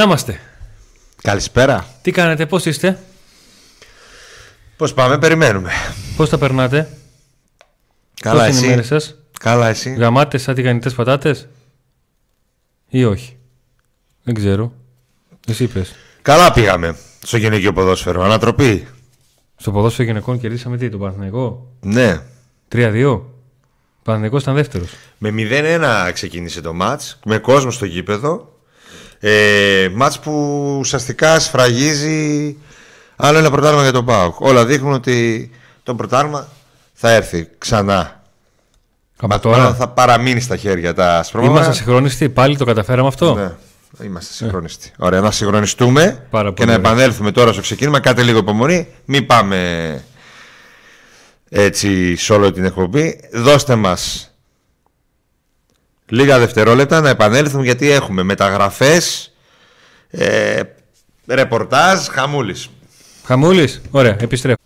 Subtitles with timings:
[0.00, 0.40] Να είμαστε.
[1.22, 1.86] Καλησπέρα.
[2.02, 2.98] Τι κάνετε, πώς είστε,
[4.76, 5.70] Πώς πάμε, περιμένουμε.
[6.16, 6.88] πώς τα περνάτε,
[8.20, 9.06] Καλά πώς είναι οι μέρες εσύ.
[9.06, 11.48] σας, Καλά εσύ; γαμάτες σαν τηγανιτές πατάτες;
[12.88, 13.36] Ή όχι;
[14.22, 14.72] Δεν ξέρω.
[15.46, 15.94] Εσύ είπες.
[16.22, 18.22] Καλά πήγαμε στο γυναικείο ποδόσφαιρο.
[18.22, 18.86] Ανατροπή.
[19.56, 22.20] Στο ποδόσφαιρο γυναικών κερδίσαμε τι, τον Παναθηναϊκό; Ναι.
[22.68, 23.12] 3-2.
[23.12, 24.90] Ο Παναθηναϊκός ήταν δεύτερος.
[25.18, 27.18] Με 0-1 ξεκίνησε το μάτς.
[27.24, 28.54] Με κόσμο στο γήπεδο.
[29.22, 30.32] Ε, μάτς που
[30.78, 32.56] ουσιαστικά σφραγίζει
[33.16, 34.40] άλλο ένα πρωτάρμα για τον ΠΑΟΚ.
[34.40, 35.50] Όλα δείχνουν ότι
[35.82, 36.48] το πρωτάρμα
[36.92, 38.22] θα έρθει ξανά.
[39.22, 41.52] Από Μάλλον τώρα θα παραμείνει στα χέρια τα σπρώματα.
[41.52, 43.34] είμαστε συγχρόνιστοι, πάλι το καταφέραμε αυτό.
[43.34, 44.90] Ναι, είμαστε συγχρονιστοί.
[44.98, 46.90] Ωραία, να συγχρονιστούμε Πάρα και πολύ να ωραία.
[46.90, 48.00] επανέλθουμε τώρα στο ξεκίνημα.
[48.00, 48.88] Κάτε λίγο υπομονή.
[49.04, 50.04] Μην πάμε
[51.48, 53.20] έτσι σε όλη την εκπομπή.
[53.32, 54.29] Δώστε μας
[56.10, 59.32] λίγα δευτερόλεπτα να επανέλθουμε γιατί έχουμε μεταγραφές,
[60.10, 60.60] ε,
[61.26, 62.68] ρεπορτάζ, χαμούλης.
[63.24, 64.59] Χαμούλης, ωραία, επιστρέφω.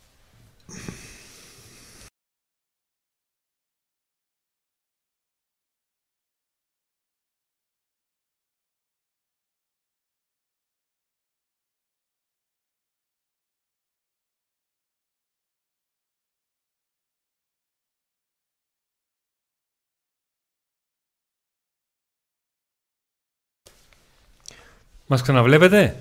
[25.06, 25.97] Μας ξαναβλέπετε,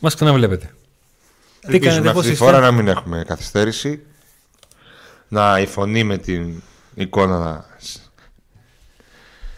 [0.00, 0.66] μας ξαναβλέπετε.
[1.60, 4.02] Τι Ελπίζουμε κάνετε, πώς αυτή τη είστε; φορά να μην έχουμε καθυστέρηση.
[5.28, 6.62] Να η φωνή με την
[6.94, 7.64] εικόνα να...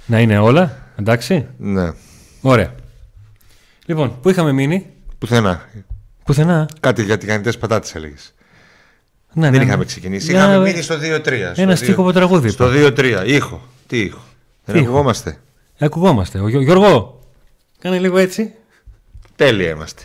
[0.07, 1.93] Να είναι όλα, εντάξει; Ναι,
[2.41, 2.75] Ωραία.
[3.87, 4.87] Λοιπόν, πού είχαμε μείνει,
[5.19, 5.69] πουθενά.
[6.25, 6.69] πουθενά.
[6.81, 8.35] Κάτι για τηγανιτές πατάτες έλεγες.
[9.33, 9.85] Ναι, Δεν ναι, είχαμε ναι.
[9.85, 10.31] ξεκινήσει.
[10.31, 10.99] Για- Είχαμε μείνει στο 2-3.
[10.99, 12.49] στο Ένα δύο- στίχο από τραγούδι.
[12.49, 13.23] Στο 2-3.
[13.27, 13.63] Ήχο.
[13.87, 14.21] Τι ήχο.
[14.65, 15.39] Δεν Τι ήχο; ακουγόμαστε.
[15.79, 16.39] Ακουγόμαστε.
[16.41, 17.21] Ο Γιώ- Γιώργο,
[17.79, 18.53] κάνε λίγο έτσι.
[19.39, 20.03] Τέλεια είμαστε.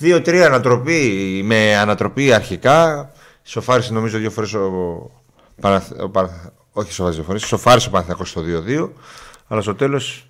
[0.00, 3.10] 2-3 ανατροπή με ανατροπή αρχικά.
[3.42, 4.70] Σοφάρισε νομίζω δύο φορές ο,
[5.60, 5.90] Παναθ...
[6.00, 7.42] ο Παναθ- Όχι σοφάρισε δύο φορές.
[7.46, 8.88] Σοφάρισε ο Παναθηναϊκός στο 2-2.
[9.48, 10.26] Αλλά στο τέλος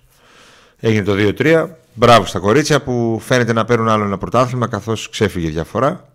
[0.79, 1.67] έγινε το 2-3.
[1.93, 6.07] Μπράβο στα κορίτσια που φαίνεται να παίρνουν άλλο ένα πρωτάθλημα καθώς ξέφυγε διαφορά.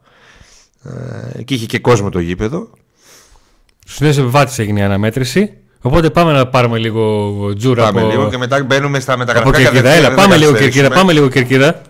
[0.85, 2.71] Ε, εκεί είχε και κόσμο το γήπεδο.
[3.87, 5.57] Στου νέου επιβάτε έγινε η αναμέτρηση.
[5.81, 9.57] Οπότε πάμε να πάρουμε λίγο τζούρα Πάμε από, λίγο και μετά μπαίνουμε στα από μεταγραφικά
[9.59, 9.73] Κερκίδα.
[9.83, 10.83] κατευθείαν, Έλα, δεν πάμε θα λίγο καθυστερήσουμε.
[10.89, 11.01] Κερκίδα.
[11.01, 11.81] Πάμε λίγο Κερκίδα.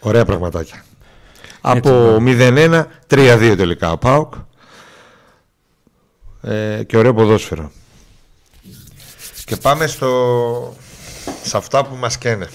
[0.00, 0.84] Ωραία πραγματάκια.
[1.76, 4.34] Από 0-1, 3-2 τελικά ο ΠΑΟΚ.
[6.42, 7.70] Ε, και ωραίο ποδόσφαιρο.
[9.44, 10.76] Και πάμε στο...
[11.42, 12.48] σε αυτά που μας καίνε.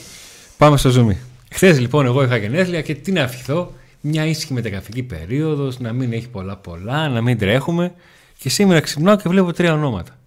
[0.58, 1.16] Πάμε στο zoom.
[1.52, 3.74] Χθες λοιπόν εγώ είχα γενέθλια και τι να ευχηθώ.
[4.02, 7.94] Μια ήσυχη μεταγραφική περίοδος, να μην έχει πολλά πολλά, να μην τρέχουμε.
[8.38, 10.18] Και σήμερα ξυπνάω και βλέπω τρία ονόματα.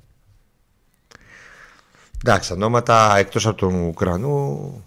[2.24, 4.84] Εντάξει, ονόματα εκτός από τον Ουκρανού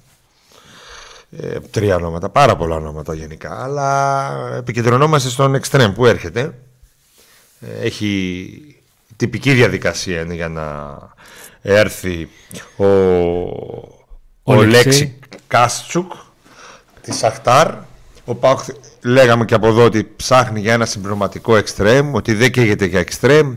[1.31, 6.53] ε, τρία ονόματα, πάρα πολλά ονόματα γενικά αλλά επικεντρωνόμαστε στον Extreme που έρχεται
[7.59, 8.51] Ε, έχει
[9.15, 10.97] τυπική διαδικασία είναι για να
[11.61, 12.29] έρθει
[12.75, 12.85] ο,
[14.43, 14.73] ο, Λέξη.
[14.75, 16.11] Λέξη Κάστσουκ
[17.01, 17.73] της Σαχτάρ
[18.29, 18.59] ο Πάουκ
[19.01, 23.55] λέγαμε και από εδώ ότι ψάχνει για ένα συμπληρωματικό εξτρέμ, ότι δεν καίγεται για εξτρέμ.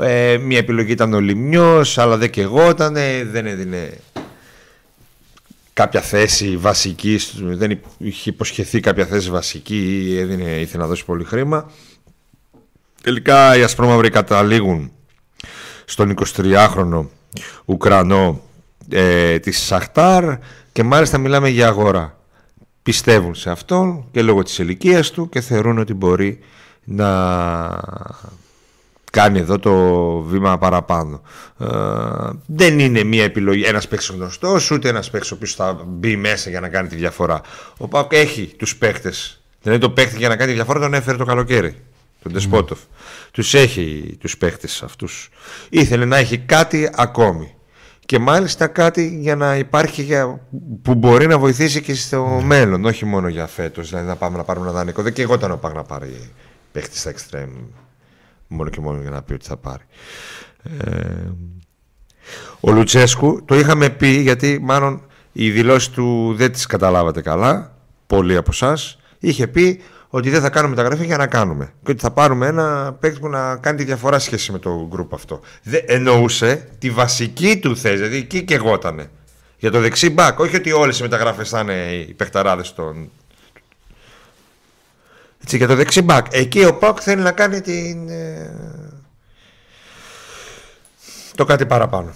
[0.00, 2.94] Ε, μια επιλογή ήταν ο Λιμιός, αλλά δεν καιγόταν,
[3.30, 3.98] δεν έδινε
[5.78, 10.88] κάποια θέση βασική, στου- δεν υ- είχε υποσχεθεί κάποια θέση βασική ή έδινε, ήθελε να
[10.88, 11.70] δώσει πολύ χρήμα.
[13.02, 14.92] Τελικά οι ασπρόμαυροι καταλήγουν
[15.84, 17.06] στον 23χρονο
[17.64, 18.40] Ουκρανό
[18.88, 20.38] ε, της Σαχτάρ
[20.72, 22.18] και μάλιστα μιλάμε για αγορά.
[22.82, 26.38] Πιστεύουν σε αυτόν και λόγω της ηλικίας του και θεωρούν ότι μπορεί
[26.84, 27.08] να
[29.10, 29.74] κάνει εδώ το
[30.20, 31.22] βήμα παραπάνω.
[31.58, 31.66] Ε,
[32.46, 36.50] δεν είναι μια επιλογή ένας παίκτης γνωστός, ούτε ένας παίκτης ο οποίος θα μπει μέσα
[36.50, 37.40] για να κάνει τη διαφορά.
[37.76, 39.42] Ο Πάουκ έχει τους παίκτες.
[39.62, 41.82] Δεν είναι το παίκτη για να κάνει τη διαφορά, τον έφερε το καλοκαίρι.
[42.22, 42.78] Τον Τεσπότοφ.
[43.30, 45.28] Τους έχει τους παίκτες αυτούς.
[45.68, 47.52] Ήθελε να έχει κάτι ακόμη.
[48.06, 50.40] και μάλιστα κάτι για να υπάρχει για,
[50.82, 52.44] που μπορεί να βοηθήσει και στο ναι.
[52.44, 53.88] μέλλον, όχι μόνο για φέτος.
[53.88, 55.02] Δηλαδή να πάμε να πάρουμε ένα δανεικό.
[55.02, 56.30] Δεν και εγώ ήταν να πάρει
[56.72, 57.87] παίχτη στα extreme
[58.48, 59.82] μόνο και μόνο για να πει ότι θα πάρει.
[60.62, 61.32] Ε,
[62.60, 65.02] ο Λουτσέσκου το είχαμε πει γιατί μάλλον
[65.32, 68.98] οι δηλώσεις του δεν τις καταλάβατε καλά, πολλοί από εσάς.
[69.18, 71.72] Είχε πει ότι δεν θα κάνουμε μεταγραφή για να κάνουμε.
[71.84, 75.14] Και ότι θα πάρουμε ένα παίκτη που να κάνει τη διαφορά σχέση με το γκρουπ
[75.14, 75.40] αυτό.
[75.62, 79.10] Δεν εννοούσε τη βασική του θέση, δηλαδή εκεί και εγώτανε.
[79.58, 80.38] Για το δεξί μπακ.
[80.38, 83.10] Όχι ότι όλες οι μεταγραφές θα είναι οι παιχταράδες των.
[85.48, 86.26] Έτσι, για το δεξί μπακ.
[86.30, 88.08] Εκεί ο Πακ θέλει να κάνει την.
[88.08, 88.50] Ε,
[91.34, 92.12] το κάτι παραπάνω.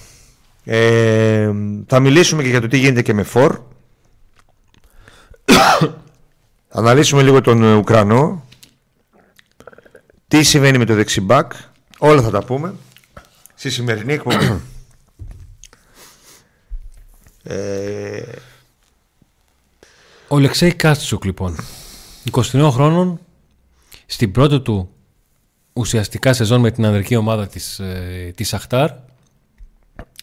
[0.64, 1.50] Ε,
[1.87, 3.61] θα μιλήσουμε και για το τι γίνεται και με φορ.
[6.69, 8.44] Θα αναλύσουμε λίγο τον ε, Ουκρανό.
[10.29, 11.52] Τι συμβαίνει με το δεξιμπάκ.
[11.99, 12.75] Όλα θα τα πούμε.
[13.55, 14.61] Στη σημερινή εκπομπή.
[17.43, 18.23] ε...
[20.29, 21.56] Ο Λεξέη Κάστσουκ λοιπόν.
[22.30, 23.20] 23 χρόνων.
[24.06, 24.88] Στην πρώτη του
[25.72, 28.90] ουσιαστικά σεζόν με την ανδρική ομάδα της, ε, της Αχτάρ.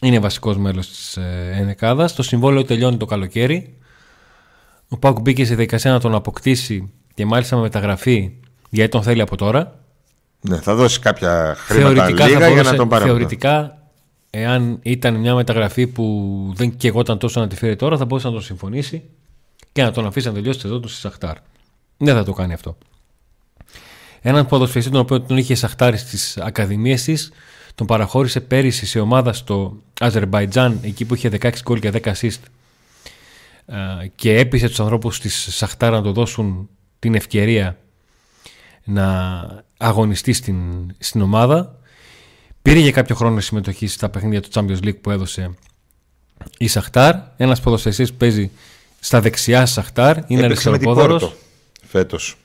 [0.02, 2.14] Είναι βασικός μέλος της ε, Ενεκάδας.
[2.14, 3.74] Το συμβόλαιο τελειώνει το καλοκαίρι.
[4.88, 8.32] Ο Πάουκ μπήκε σε διαδικασία να τον αποκτήσει και μάλιστα με μεταγραφή
[8.70, 9.78] γιατί τον θέλει από τώρα.
[10.40, 13.04] Ναι, θα δώσει κάποια χρήματα θεωρητικά λίγα για να τον πάρει.
[13.04, 13.82] Θεωρητικά,
[14.30, 16.04] εάν ήταν μια μεταγραφή που
[16.56, 19.02] δεν κεγόταν τόσο να τη φέρει τώρα, θα μπορούσε να τον συμφωνήσει
[19.72, 21.36] και να τον αφήσει να τελειώσει εδώ του στη Σαχτάρ.
[22.02, 22.76] Δεν θα το κάνει αυτό.
[24.20, 27.32] Έναν ποδοσφαιριστή τον οποίο τον είχε Σαχτάρ στις ακαδημίες της,
[27.74, 32.40] τον παραχώρησε πέρυσι σε ομάδα στο Αζερμπαϊτζάν, εκεί που είχε 16 γκολ και 10 assist
[33.66, 36.68] ε, και έπεισε τους ανθρώπους της Σαχτάρα να το δώσουν
[36.98, 37.78] την ευκαιρία
[38.84, 39.44] να
[39.76, 40.58] αγωνιστεί στην,
[40.98, 41.78] στην ομάδα.
[42.62, 45.54] Πήρε για κάποιο χρόνο συμμετοχή στα παιχνίδια του Champions League που έδωσε
[46.58, 47.14] η Σαχτάρ.
[47.36, 48.50] Ένας ποδοσφαιριστής που παίζει
[49.00, 50.16] στα δεξιά Σαχτάρ.
[50.26, 51.34] Είναι αριστεροπόδωρος.
[51.90, 52.36] Φέτος.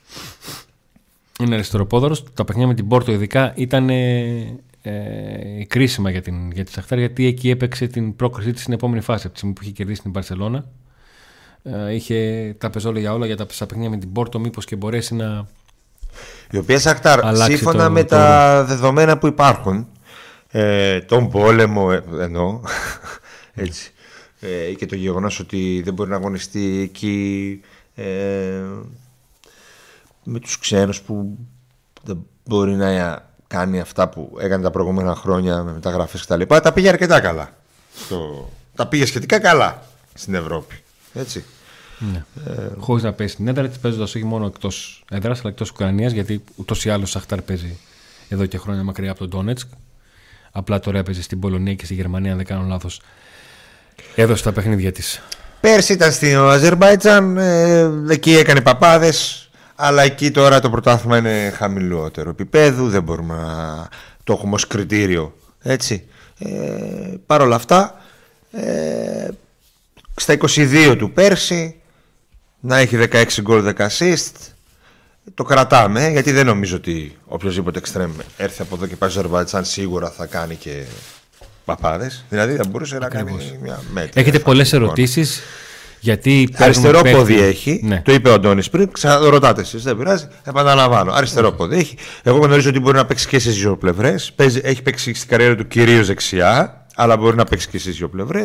[1.40, 2.24] Είναι αριστεροπόδωρος.
[2.34, 7.26] Τα παιχνίδια με την Πόρτο ειδικά ήταν ε, κρίσιμα για, την, για τη Σαχτάρ γιατί
[7.26, 10.12] εκεί έπαιξε την πρόκρισή της στην επόμενη φάση από τη στιγμή που είχε κερδίσει την
[10.12, 10.64] Παρσελώνα
[11.62, 15.46] ε, είχε τα πεζόλια όλα για τα παιχνίδια με την Πόρτο, μήπως και μπορέσει να.
[16.50, 19.86] Η οποία Σακτάρ, σύμφωνα με τα δεδομένα που υπάρχουν,
[20.50, 22.60] ε, τον πόλεμο ε, εννοώ,
[23.54, 23.92] έτσι,
[24.40, 27.60] ε, και το γεγονός ότι δεν μπορεί να αγωνιστεί εκεί
[27.94, 28.04] ε,
[30.28, 31.38] με τους ξένους που
[32.02, 36.42] δεν μπορεί να κάνει αυτά που έκανε τα προηγούμενα χρόνια με μεταγραφές κτλ.
[36.42, 37.50] Τα, τα πήγε αρκετά καλά.
[37.94, 38.50] Στο...
[38.74, 39.82] Τα πήγε σχετικά καλά
[40.14, 40.82] στην Ευρώπη.
[41.14, 41.44] Έτσι.
[41.98, 42.24] Ναι.
[42.46, 46.12] Ε, Χωρίς να πέσει στην έδρα τη, παίζοντας όχι μόνο εκτός έδρας αλλά εκτός Ουκρανίας,
[46.12, 47.78] γιατί ούτως ή άλλως Σαχτάρ παίζει
[48.28, 49.68] εδώ και χρόνια μακριά από τον Ντόνετσκ.
[50.52, 53.00] Απλά τώρα έπαιζε στην Πολωνία και στη Γερμανία, αν δεν κάνω λάθος.
[54.14, 55.22] Έδωσε τα παιχνίδια της.
[55.60, 59.45] Πέρσι ήταν στην Αζερμπάιτζαν, ε, εκεί έκανε παπάδες.
[59.76, 63.88] Αλλά εκεί τώρα το πρωτάθλημα είναι χαμηλότερο επίπεδου, δεν μπορούμε να
[64.24, 65.36] το έχουμε ως κριτήριο.
[65.62, 66.04] Έτσι.
[66.38, 66.48] Ε,
[67.26, 68.00] Παρ' όλα αυτά,
[68.52, 69.28] ε,
[70.16, 71.80] στα 22 του πέρσι,
[72.60, 74.32] να έχει 16 γκολ 10 assist.
[75.34, 79.64] Το κρατάμε γιατί δεν νομίζω ότι οποιοδήποτε εξτρέμ έρθει από εδώ και πάει στο Αζερβαϊτζάν
[79.64, 80.84] σίγουρα θα κάνει και
[81.64, 82.24] παπάδες.
[82.28, 84.20] Δηλαδή θα μπορούσε να κάνει μια μέτρη.
[84.20, 85.40] Έχετε πολλές ερωτήσεις.
[86.06, 88.02] Γιατί αριστερό πόδι έχει, ναι.
[88.04, 91.12] το είπε ο Αντώνης πριν, ξαναρωτάτε εσείς, δεν πειράζει, επαναλαμβάνω.
[91.12, 91.56] Αριστερό ναι.
[91.56, 91.96] πόδι έχει.
[92.22, 94.14] Εγώ γνωρίζω ότι μπορεί να παίξει και στι δύο πλευρέ.
[94.62, 98.44] Έχει παίξει στην καριέρα του κυρίως δεξιά, αλλά μπορεί να παίξει και στι δύο πλευρέ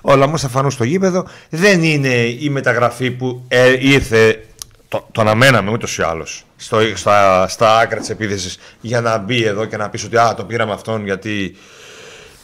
[0.00, 1.26] όλα όμως θα φανούν στο γήπεδο.
[1.50, 4.42] Δεν είναι η μεταγραφή που ε, ήρθε.
[4.88, 6.44] Το, το αναμέναμε ούτως ή άλλως
[6.94, 10.44] στα, στα άκρα της επίθεσης για να μπει εδώ και να πεις ότι α, το
[10.44, 11.56] πήραμε αυτόν γιατί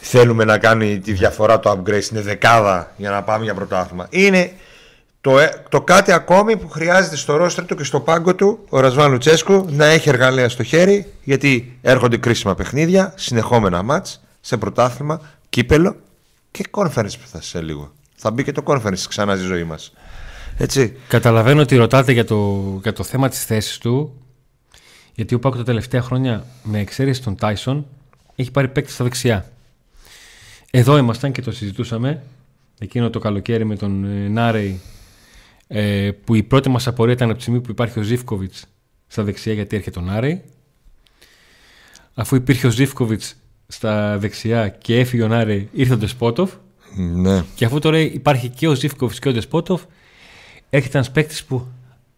[0.07, 4.07] θέλουμε να κάνει τη διαφορά το upgrade στην δεκάδα για να πάμε για πρωτάθλημα.
[4.09, 4.51] Είναι
[5.21, 8.79] το, ε, το κάτι ακόμη που χρειάζεται στο ρόστρε του και στο πάγκο του ο
[8.79, 15.21] Ρασβάν Λουτσέσκου να έχει εργαλεία στο χέρι γιατί έρχονται κρίσιμα παιχνίδια, συνεχόμενα μάτς σε πρωτάθλημα,
[15.49, 15.95] κύπελο
[16.51, 17.91] και conference που θα σε λίγο.
[18.15, 19.93] Θα μπει και το conference ξανά στη ζωή μας.
[20.57, 20.97] Έτσι.
[21.07, 24.21] Καταλαβαίνω ότι ρωτάτε για το, για το θέμα της θέσης του.
[25.13, 27.85] Γιατί ο Πάκος τα τελευταία χρόνια, με εξαίρεση τον Τάισον,
[28.35, 29.45] έχει πάρει παίκτη στα δεξιά.
[30.71, 32.23] Εδώ ήμασταν και το συζητούσαμε
[32.79, 34.81] εκείνο το καλοκαίρι με τον ε, Νάρεϊ
[35.67, 38.65] ε, που η πρώτη μας απορία ήταν από τη στιγμή που υπάρχει ο Ζήφκοβιτς
[39.07, 40.43] στα δεξιά γιατί έρχεται ο Νάρεϊ
[42.13, 43.35] αφού υπήρχε ο Ζήφκοβιτς
[43.67, 46.51] στα δεξιά και έφυγε ο Νάρη, ήρθε ο Ντεσπότοφ.
[46.95, 47.43] Ναι.
[47.55, 49.83] Και αφού τώρα υπάρχει και ο Ζήφκοβιτς και ο Ντεσπότοφ,
[50.69, 51.67] έρχεται ένας παίκτης που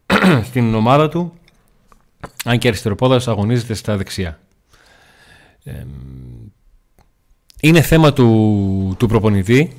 [0.48, 1.34] στην ομάδα του,
[2.46, 4.40] αν και αριστεροπόδαρος, αγωνίζεται στα δεξιά.
[7.62, 9.78] Είναι θέμα του, του προπονητή,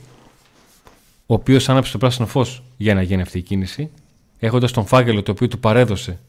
[1.27, 3.91] ο οποίος άναψε το πράσινο φως για να γίνει αυτή η κίνηση,
[4.39, 6.21] έχοντας τον φάκελο το οποίο του παρέδωσε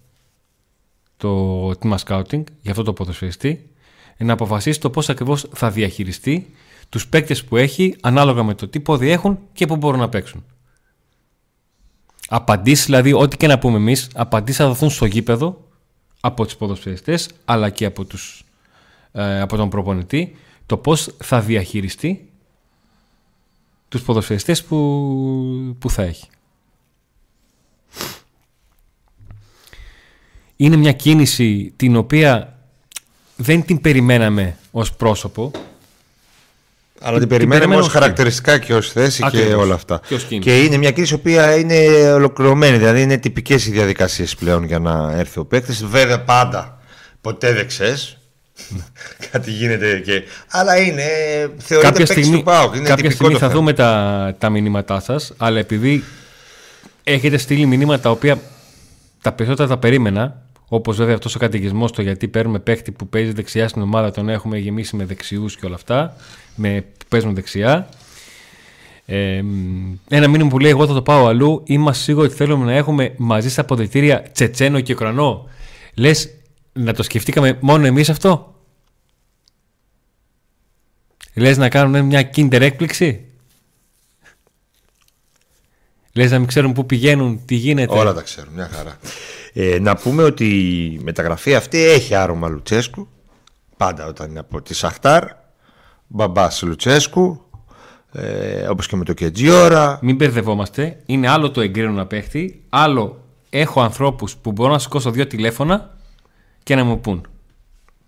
[1.18, 3.70] το τμήμα scouting για αυτό το ποδοσφαιριστή,
[4.18, 6.54] να αποφασίσει το πώς ακριβώς θα διαχειριστεί
[6.90, 10.46] τους παίκτες που έχει ανάλογα με το τι πόδι έχουν και που μπορούν να παίξουν.
[12.30, 15.68] Απαντήσεις δηλαδή, ό,τι και να πούμε εμείς, απαντήσεις θα δοθούν στο γήπεδο
[16.20, 18.44] από τους ποδοσφαιριστές αλλά και από, τους,
[19.12, 20.36] ε, από τον προπονητή
[20.70, 22.30] το πώς θα διαχειριστεί
[23.90, 26.28] τους ποδοσφαιριστές που, που θα έχει.
[30.56, 32.60] Είναι μια κίνηση την οποία
[33.36, 35.52] δεν την περιμέναμε ως πρόσωπο
[37.02, 40.02] αλλά την, περιμένουμε ως χαρακτηριστικά και ως θέση και όλα αυτά.
[40.40, 42.78] Και, είναι μια κρίση που είναι ολοκληρωμένη.
[42.78, 45.86] Δηλαδή είναι τυπικές οι διαδικασίες πλέον για να έρθει ο παίκτης.
[45.86, 46.80] Βέβαια πάντα
[47.22, 48.19] ποτέ δεν ξέρεις.
[49.32, 50.24] Κάτι γίνεται και.
[50.50, 51.04] Αλλά είναι.
[51.58, 52.76] Θεωρείται κάποια στιγμή, του ΠΑΟΚ.
[52.76, 55.34] Είναι κάποια στιγμή θα δούμε τα, τα μηνύματά σας.
[55.38, 56.04] Αλλά επειδή
[57.04, 58.40] έχετε στείλει μηνύματα τα οποία
[59.22, 60.42] τα περισσότερα τα περίμενα.
[60.72, 64.30] Όπως βέβαια αυτός ο κατηγισμό το γιατί παίρνουμε παίκτη που παίζει δεξιά στην ομάδα, τον
[64.30, 66.16] έχουμε γεμίσει με δεξιούς και όλα αυτά
[66.56, 67.90] με, που παίζουν δεξιά.
[69.06, 69.44] Ε,
[70.10, 71.64] ένα μήνυμα που λέει: Εγώ θα το πάω αλλού.
[71.66, 75.50] Είμαστε σίγουροι ότι θέλουμε να έχουμε μαζί στα αποδητήρια Τσετσένο και Ουκρανό.
[75.94, 76.30] Λες
[76.74, 78.49] να το σκεφτήκαμε μόνο εμείς αυτό;
[81.40, 83.26] Λες να κάνουμε μια κίντερ έκπληξη;
[86.14, 88.98] Λες να μην ξέρουν πού πηγαίνουν, τι γίνεται; Όλα τα ξέρουν, μια χαρά.
[89.54, 90.46] Ε, να πούμε ότι
[90.84, 93.08] η μεταγραφή αυτή έχει άρωμα Λουτσέσκου.
[93.78, 95.24] Πάντα όταν είναι από τη Σαχτάρ.
[96.08, 97.42] Μπαμπάς Λουτσέσκου,
[98.12, 100.00] ε, όπως και με το Κετζιόρα.
[100.02, 101.02] Μην μπερδευόμαστε.
[101.06, 105.98] Είναι άλλο το εγκρίνω να παίχτη, άλλο έχω ανθρώπους που μπορώ να σηκώσω δύο τηλέφωνα
[106.64, 107.28] και να μου πούν.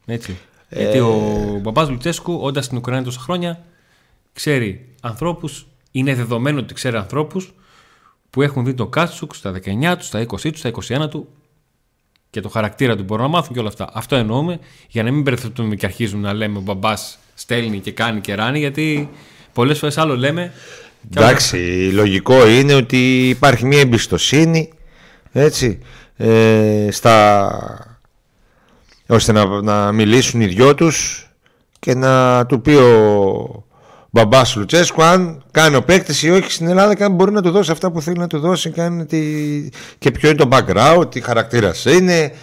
[0.06, 0.38] Έτσι.
[0.74, 0.82] Ε...
[0.82, 3.63] Γιατί ο μπαμπάς Λουτσέσκου, όντας στην Ουκρανία τόσα χρόνια,
[4.34, 7.54] ξέρει ανθρώπους, είναι δεδομένο ότι ξέρει ανθρώπους
[8.30, 10.72] που έχουν δει το Κάτσουκ στα 19 του, στα 20 του, στα
[11.06, 11.28] 21 του
[12.30, 13.90] και το χαρακτήρα του μπορούν να μάθουν και όλα αυτά.
[13.94, 18.22] Αυτό εννοούμε για να μην μπερδευτούμε και αρχίζουμε να λέμε ο μπαμπάς στέλνει και κάνει
[18.22, 19.10] και ράνει, γιατί
[19.54, 20.54] πολλές φορές άλλο λέμε.
[21.12, 21.58] Εντάξει,
[21.94, 24.70] λογικό είναι ότι υπάρχει μια εμπιστοσύνη,
[25.32, 25.80] έτσι,
[26.18, 27.90] ε, στα...
[29.12, 31.30] ώστε να, να μιλήσουν οι δυο τους
[31.80, 33.65] και να του πει ο
[34.10, 37.51] μπαμπάς Λουτσέσκου αν κάνει ο παίκτης ή όχι στην Ελλάδα και αν μπορεί να του
[37.51, 39.20] δώσει αυτά που θέλει να του δώσει κάνει τη...
[39.98, 42.34] και ποιο είναι το background, τι χαρακτήρας είναι,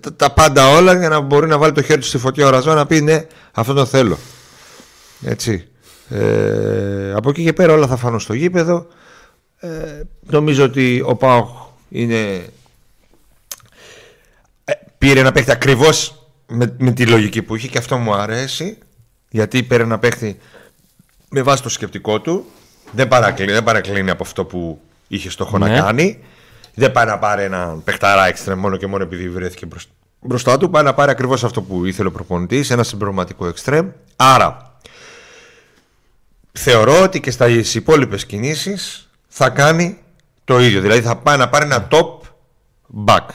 [0.00, 2.50] τα, τα, πάντα όλα για να μπορεί να βάλει το χέρι του στη φωτιά ο
[2.50, 4.18] Ραζό να πει ναι, αυτό το θέλω.
[5.22, 5.68] Έτσι.
[6.08, 8.86] Ε, από εκεί και πέρα όλα θα φανούν στο γήπεδο.
[9.56, 9.68] Ε,
[10.26, 11.48] νομίζω ότι ο Πάοχ
[11.88, 12.44] είναι...
[14.98, 18.78] Ε, πήρε ένα παίχτη ακριβώς με, με τη λογική που είχε και αυτό μου αρέσει
[19.30, 20.38] γιατί πήρε ένα παίχτη
[21.28, 22.44] με βάση το σκεπτικό του
[22.92, 25.80] δεν παρακλίνει, δεν παρακλίνει από αυτό που είχε στόχο να ναι.
[25.80, 26.18] κάνει
[26.74, 29.66] δεν πάει να πάρει ένα παιχταρά έξτρα μόνο και μόνο επειδή βρέθηκε
[30.20, 34.78] μπροστά του πάει να πάρει ακριβώς αυτό που ήθελε ο προπονητής ένα συμπληρωματικό εξτρέμ άρα
[36.52, 39.98] θεωρώ ότι και στα υπόλοιπες κινήσεις θα κάνει
[40.44, 40.80] το ίδιο.
[40.80, 42.08] Δηλαδή θα πάει να πάρει ένα top
[43.06, 43.26] back.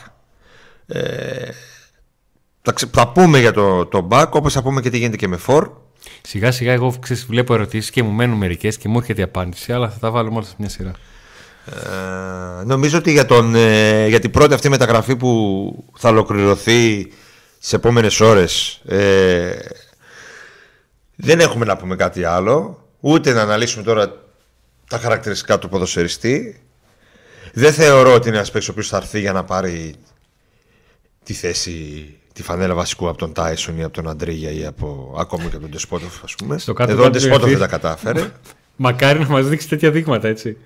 [0.87, 1.49] Ε,
[2.91, 5.63] θα, πούμε για το, το back όπως θα πούμε και τι γίνεται και με for.
[6.21, 9.73] Σιγά σιγά εγώ ξέρεις, βλέπω ερωτήσεις και μου μένουν μερικές και μου έρχεται η απάντηση
[9.73, 10.91] αλλά θα τα βάλουμε όλα σε μια σειρά.
[11.65, 17.11] Ε, νομίζω ότι για, τον, ε, για την πρώτη αυτή μεταγραφή που θα ολοκληρωθεί
[17.59, 19.51] σε επόμενες ώρες ε,
[21.15, 24.13] δεν έχουμε να πούμε κάτι άλλο ούτε να αναλύσουμε τώρα
[24.89, 26.61] τα χαρακτηριστικά του ποδοσφαιριστή.
[27.53, 29.95] Δεν θεωρώ ότι είναι ένας παίκτης ο οποίος θα έρθει για να πάρει
[31.23, 31.73] τη θέση,
[32.33, 35.59] τη φανέλα βασικού από τον Τάισον ή από τον Αντρίγια ή από, ακόμη και από
[35.59, 36.57] τον Ντεσπότοφ, ας πούμε.
[36.77, 38.31] Εδώ ο Ντεσπότοφ δεν τα κατάφερε.
[38.75, 40.57] Μακάρι να μας δείξει τέτοια δείγματα, έτσι.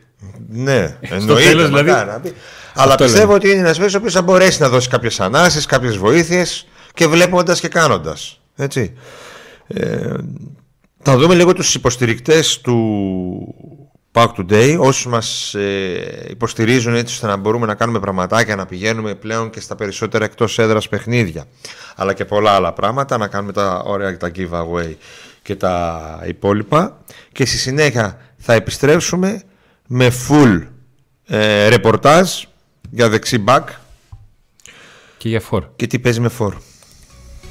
[0.49, 1.65] Ναι, εννοείται.
[1.65, 2.33] δηλαδή...
[2.73, 5.97] Αλλά πιστεύω ότι είναι ένας παίκτη ο οποίος θα μπορέσει να δώσει κάποιες ανάσεις, κάποιες
[5.97, 8.39] βοήθειες και βλέποντας και κάνοντας.
[8.55, 8.93] Έτσι.
[9.67, 10.13] Ε,
[11.01, 12.77] θα δούμε λίγο τους υποστηρικτές του
[14.17, 19.15] Pack Today, όσους μας ε, υποστηρίζουν έτσι ώστε να μπορούμε να κάνουμε πραγματάκια, να πηγαίνουμε
[19.15, 21.45] πλέον και στα περισσότερα εκτός έδρας παιχνίδια,
[21.95, 24.93] αλλά και πολλά άλλα πράγματα, να κάνουμε τα ωραία τα giveaway
[25.41, 26.97] και τα υπόλοιπα
[27.31, 29.41] και στη συνέχεια θα επιστρέψουμε
[29.87, 30.61] με full
[31.27, 32.43] ε, ρεπορτάζ
[32.89, 33.63] για δεξί back
[35.17, 35.63] και για φορ.
[35.75, 36.53] Και τι παίζει με φορ.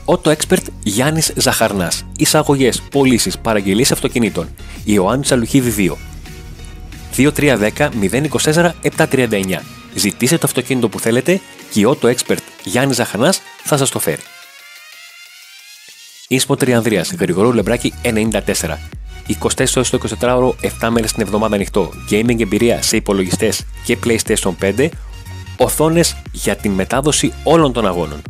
[0.05, 2.07] Auto Expert Γιάννης Ζαχαρνάς.
[2.19, 4.49] Εισαγωγές, πωλήσεις, παραγγελίες αυτοκινήτων.
[4.85, 5.97] Ιωάννης Αλουχίδη 2.
[7.17, 7.89] 2310
[8.43, 9.61] 024 739.
[9.95, 14.23] Ζητήστε το αυτοκίνητο που θέλετε και η Auto Expert Γιάννη Ζαχαρνά θα σας το φέρει.
[16.29, 18.79] Ίσπο Τριανδρία, Γρηγορού Λεμπράκη 94.
[19.27, 21.93] 24 ώρες το 24ωρο, 7 μέρες την εβδομάδα ανοιχτό.
[22.11, 24.89] Gaming εμπειρία σε υπολογιστές και PlayStation 5.
[25.57, 28.23] Οθόνες για την μετάδοση όλων των αγώνων.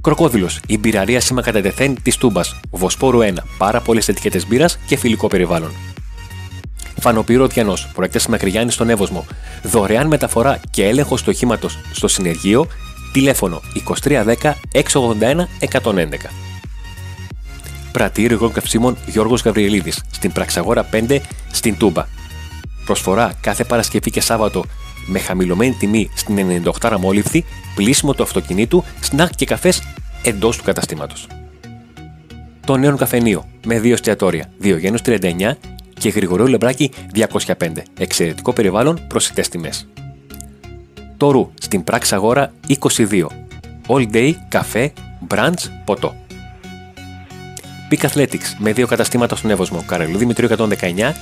[0.00, 2.60] Κροκόδηλος, η μπειραρία σήμα κατά τεθέν της Τούμπας.
[2.70, 5.93] Βοσπόρου 1, πάρα πολλές ετικέτες μπύρας και φιλικό περιβάλλον.
[7.04, 9.26] Φανοπύρο Διανός, προέκτε Μακριγιάννη στον Εύωσμο.
[9.62, 12.66] Δωρεάν μεταφορά και έλεγχο του οχήματος στο συνεργείο.
[13.12, 13.60] Τηλέφωνο
[14.08, 14.34] 2310
[14.72, 16.06] 681 111.
[17.92, 21.18] Πρατήριο υγρών καυσίμων Γιώργος Γαβριελίδης στην Πραξαγόρα 5
[21.52, 22.06] στην Τούμπα.
[22.84, 24.64] Προσφορά κάθε Παρασκευή και Σάββατο
[25.06, 27.44] με χαμηλωμένη τιμή στην 98 Ραμόληφθη,
[27.74, 29.82] πλήσιμο του αυτοκινήτου, σνακ και καφές
[30.22, 31.26] εντός του καταστήματος.
[32.66, 35.56] Το νέο καφενείο με δύο εστιατόρια, Διογένους 39
[35.98, 37.70] και Γρηγορίου Λεμπράκη 205.
[37.98, 39.86] Εξαιρετικό περιβάλλον, προσιτές τιμές.
[41.16, 43.26] Το Ρου στην Πράξη Αγόρα 22.
[43.86, 44.92] All day, καφέ,
[45.28, 46.14] brunch, ποτό.
[47.90, 50.68] Peak Athletics με δύο καταστήματα στον Εύωσμο, Καρολίδη Δημητρίου 119,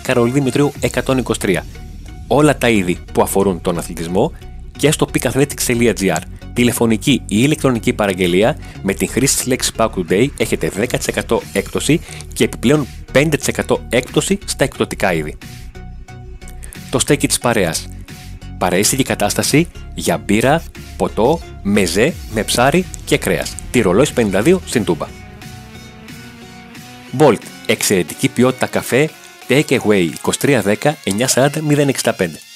[0.02, 0.73] Καρολίδη Δημητρίου
[1.41, 1.57] 123.
[2.26, 4.33] Όλα τα είδη που αφορούν τον αθλητισμό
[4.83, 6.17] και στο peakathletics.gr.
[6.53, 10.71] Τηλεφωνική ή ηλεκτρονική παραγγελία με την χρήση της λέξης Pack Today έχετε
[11.27, 12.01] 10% έκπτωση
[12.33, 13.29] και επιπλέον 5%
[13.89, 15.39] έκπτωση στα εκπτωτικά είδη.
[16.91, 17.89] Το στέκι της παρέας.
[18.59, 20.62] Παραίσθητη κατάσταση για μπύρα,
[20.97, 23.55] ποτό, μεζέ με ψάρι και κρέας.
[23.71, 25.07] Τυρολόις 52 στην Τούμπα.
[27.19, 27.43] Bolt.
[27.67, 29.11] Εξαιρετική ποιότητα καφέ
[29.49, 30.09] Take Away
[30.41, 30.75] 2310
[31.35, 31.51] 940
[32.17, 32.52] 065.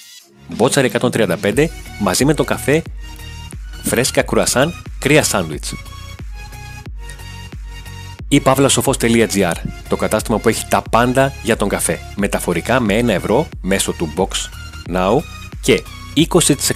[0.54, 1.66] Μπότσαρ 135
[2.00, 2.82] μαζί με το καφέ
[3.82, 5.74] φρέσκα κουρασάν κρύα σάντουιτς.
[8.28, 9.54] Ή παύλασοφός.gr
[9.88, 11.98] το κατάστημα που έχει τα πάντα για τον καφέ.
[12.16, 14.28] Μεταφορικά με 1 ευρώ μέσω του Box
[14.96, 15.18] Now
[15.60, 15.82] και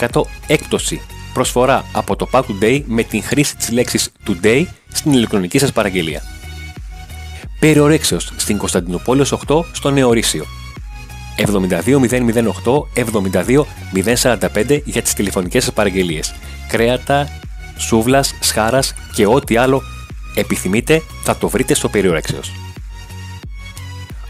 [0.08, 1.00] 20% έκπτωση
[1.32, 6.22] προσφορά από το Pack Today με την χρήση της λέξης Today στην ηλεκτρονική σας παραγγελία.
[7.58, 10.46] Περιορέξεως στην Κωνσταντινούπολης 8 στο Νεορίσιο.
[11.46, 12.84] 72008
[14.84, 16.34] για τις τηλεφωνικές σας παραγγελίες.
[16.68, 17.28] Κρέατα,
[17.76, 19.82] σούβλας, σχάρας και ό,τι άλλο
[20.34, 22.52] επιθυμείτε θα το βρείτε στο Περιορέξεως.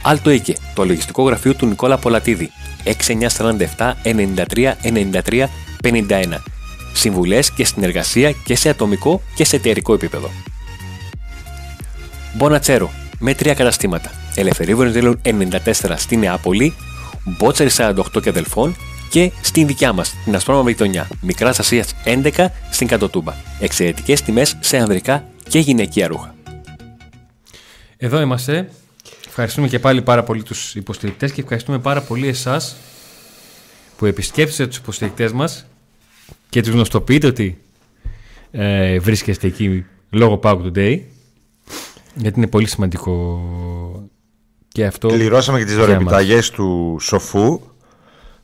[0.03, 2.51] Άλτο Οίκε, το λογιστικό γραφείο του Νικόλα Πολατίδη.
[2.85, 5.47] 6947 93 93
[5.83, 6.43] 51.
[6.93, 10.31] Συμβουλές και συνεργασία και σε ατομικό και σε εταιρικό επίπεδο.
[12.35, 14.11] Μπονατσέρο, με τρία καταστήματα.
[14.35, 16.75] Ελευθερίου Βενιζέλου 94 στη Νεάπολη,
[17.25, 18.77] Μπότσαρη 48 και αδελφών
[19.11, 23.35] και στην δικιά μας, την Ασπρόμα γειτονιά, Μικράς Ασίας 11 στην Κατοτούμπα.
[23.61, 26.35] Εξαιρετικές τιμές σε ανδρικά και γυναικεία ρούχα.
[27.97, 28.71] Εδώ είμαστε.
[29.27, 32.77] Ευχαριστούμε και πάλι πάρα πολύ τους υποστηρικτές και ευχαριστούμε πάρα πολύ εσάς
[33.97, 35.67] που επισκέφτεστε τους υποστηρικτές μας
[36.49, 37.59] και τους γνωστοποιείτε ότι
[38.51, 41.01] ε, βρίσκεστε εκεί λόγω Power Today.
[42.15, 43.41] Γιατί είναι πολύ σημαντικό
[44.73, 45.09] και αυτό.
[45.09, 47.61] Κληρώσαμε και τις δωρεπιταγές του Σοφού.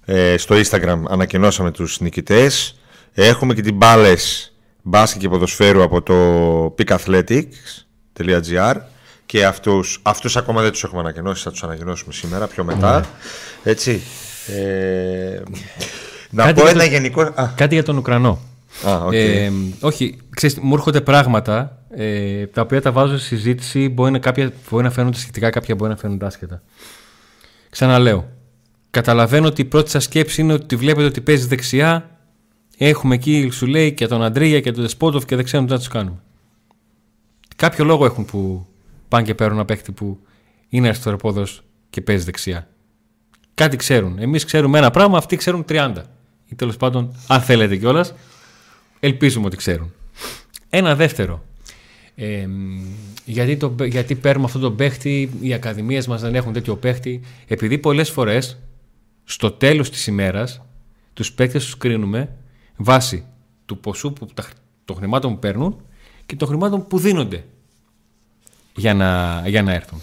[0.05, 2.79] Ε, στο Instagram ανακοινώσαμε τους νικητές.
[3.13, 6.15] Έχουμε και την μπάλες μπάσκετ και ποδοσφαίρου από το
[6.79, 8.75] peakathletics.gr
[9.27, 12.99] και αυτούς, αυτούς ακόμα δεν τους έχουμε ανακοινώσει, θα τους ανακοινώσουμε σήμερα πιο μετά.
[12.99, 13.07] Ναι.
[13.71, 14.03] Έτσι.
[14.47, 15.41] Ε,
[16.31, 17.35] να πω ένα γενικό...
[17.55, 18.41] Κάτι για τον Ουκρανό.
[18.87, 19.13] Α, okay.
[19.13, 24.19] ε, όχι, ξέρεις, μου έρχονται πράγματα ε, τα οποία τα βάζω στη συζήτηση, μπορεί να,
[24.19, 26.63] κάποια, μπορεί να φαίνονται σχετικά, κάποια μπορεί να φαίνονται άσχετα.
[27.71, 28.29] Ξαναλέω,
[28.91, 32.19] καταλαβαίνω ότι η πρώτη σας σκέψη είναι ότι βλέπετε ότι παίζει δεξιά,
[32.79, 35.79] έχουμε εκεί, σου λέει, και τον Αντρίγια και τον Δεσπότοφ και δεν ξέρουν τι να
[35.79, 36.19] τους κάνουμε.
[37.57, 38.67] Κάποιο λόγο έχουν που
[39.09, 40.19] πάνε και παίρνουν ένα παίχτη που
[40.69, 41.45] είναι αριστεροπόδο
[41.91, 42.69] και παίζει δεξιά.
[43.55, 44.19] Κάτι ξέρουν.
[44.19, 45.93] Εμείς ξέρουμε ένα πράγμα, αυτοί ξέρουν 30.
[46.49, 48.15] Ή τέλος πάντων, αν θέλετε κιόλας,
[49.01, 49.93] ελπίζουμε ότι ξέρουν.
[50.69, 51.45] Ένα δεύτερο.
[52.19, 52.49] Ε,
[53.25, 57.21] γιατί, το, γιατί παίρνουμε αυτόν τον παίχτη, οι ακαδημίες μας δεν έχουν τέτοιο παίχτη.
[57.47, 58.59] Επειδή πολλές φορές
[59.25, 60.63] στο τέλος της ημέρας
[61.13, 62.37] τους παίχτε τους κρίνουμε
[62.77, 63.27] βάσει
[63.65, 64.27] του ποσού που,
[64.85, 65.81] των χρημάτων που παίρνουν
[66.27, 67.45] και των χρημάτων που δίνονται
[68.77, 70.01] για να, για να έρθουν.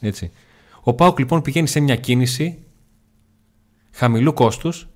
[0.00, 0.30] Έτσι.
[0.82, 2.58] Ο Πάουκ λοιπόν πηγαίνει σε μια κίνηση
[3.90, 4.88] χαμηλού κόστους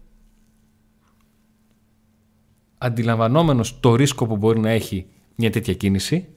[2.79, 6.29] αντιλαμβανόμενος το ρίσκο που μπορεί να έχει μια τέτοια κίνηση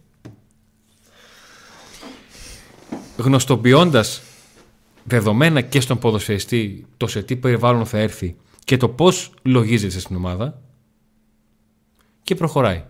[3.18, 4.22] γνωστοποιώντας
[5.04, 10.16] δεδομένα και στον ποδοσφαιριστή το σε τι περιβάλλον θα έρθει και το πώς λογίζεται στην
[10.16, 10.62] ομάδα
[12.24, 12.84] και προχωράει.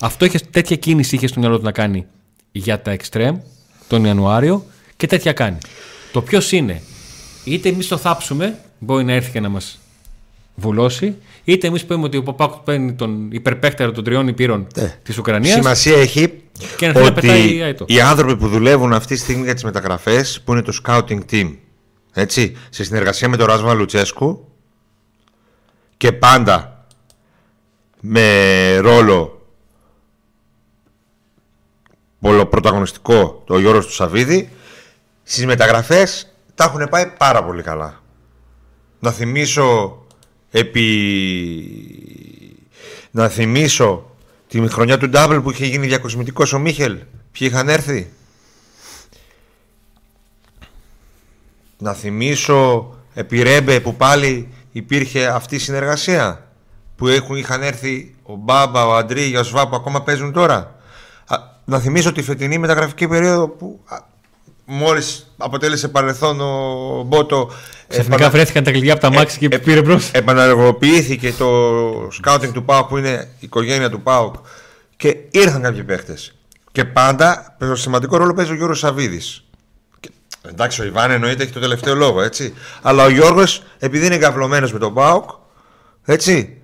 [0.00, 2.06] Αυτό είχε, τέτοια κίνηση είχε στο μυαλό του να κάνει
[2.52, 3.38] για τα εξτρέμ
[3.88, 4.64] τον Ιανουάριο
[4.96, 5.58] και τέτοια κάνει.
[6.12, 6.82] Το ποιος είναι,
[7.44, 9.78] είτε εμείς το θάψουμε, μπορεί να έρθει και να μας
[10.58, 14.98] βουλώσει, είτε εμείς πούμε ότι ο Παπάκ παίρνει τον υπερπαίχτερο των τριών υπήρων Ναι.
[15.02, 15.54] της Ουκρανίας.
[15.54, 16.42] Σημασία έχει
[16.76, 17.84] Και να θέλει να πετάει ότι αετό.
[17.88, 21.56] οι άνθρωποι που δουλεύουν αυτή τη στιγμή για τις μεταγραφές που είναι το scouting team
[22.12, 24.48] έτσι, σε συνεργασία με τον Ράσβα Λουτσέσκου
[25.96, 26.86] και πάντα
[28.00, 29.46] με ρόλο
[32.20, 34.50] πολλοπρωταγωνιστικό το Γιώργος του Σαββίδη
[35.22, 38.02] στις μεταγραφές τα έχουν πάει πάρα πολύ καλά.
[39.00, 39.96] Να θυμίσω
[40.50, 40.88] επί...
[43.10, 44.16] Να θυμίσω
[44.48, 46.98] τη χρονιά του Ντάμπλ που είχε γίνει διακοσμητικός ο Μίχελ.
[47.32, 48.10] Ποιοι είχαν έρθει;
[51.78, 56.42] Να θυμίσω επί Ρέμπε που πάλι υπήρχε αυτή η συνεργασία.
[56.96, 60.76] Που έχουν, είχαν έρθει ο Μπάμπα, ο Αντρί, ο Σβά που ακόμα παίζουν τώρα.
[61.26, 63.80] Α, να θυμίσω τη φετινή μεταγραφική περίοδο που
[64.68, 67.50] α, μόλις αποτέλεσε παρελθόν ο Μπότο
[67.88, 70.10] Ξαφνικά επανα- βρέθηκαν τα κλειδιά από τα μάξι και ε, πήρε μπρος.
[70.12, 74.34] επαναργοποιήθηκε το σκάουτινγκ του ΠΑΟΚ που είναι η οικογένεια του ΠΑΟΚ
[74.96, 76.32] και ήρθαν κάποιοι παίχτες
[76.72, 79.44] και πάντα το σημαντικό ρόλο παίζει ο Γιώργος Σαββίδης
[80.00, 80.10] Και,
[80.48, 84.72] εντάξει ο Ιβάν εννοείται έχει το τελευταίο λόγο έτσι αλλά ο Γιώργος επειδή είναι καυλωμένος
[84.72, 85.30] με τον ΠΑΟΚ
[86.04, 86.56] έτσι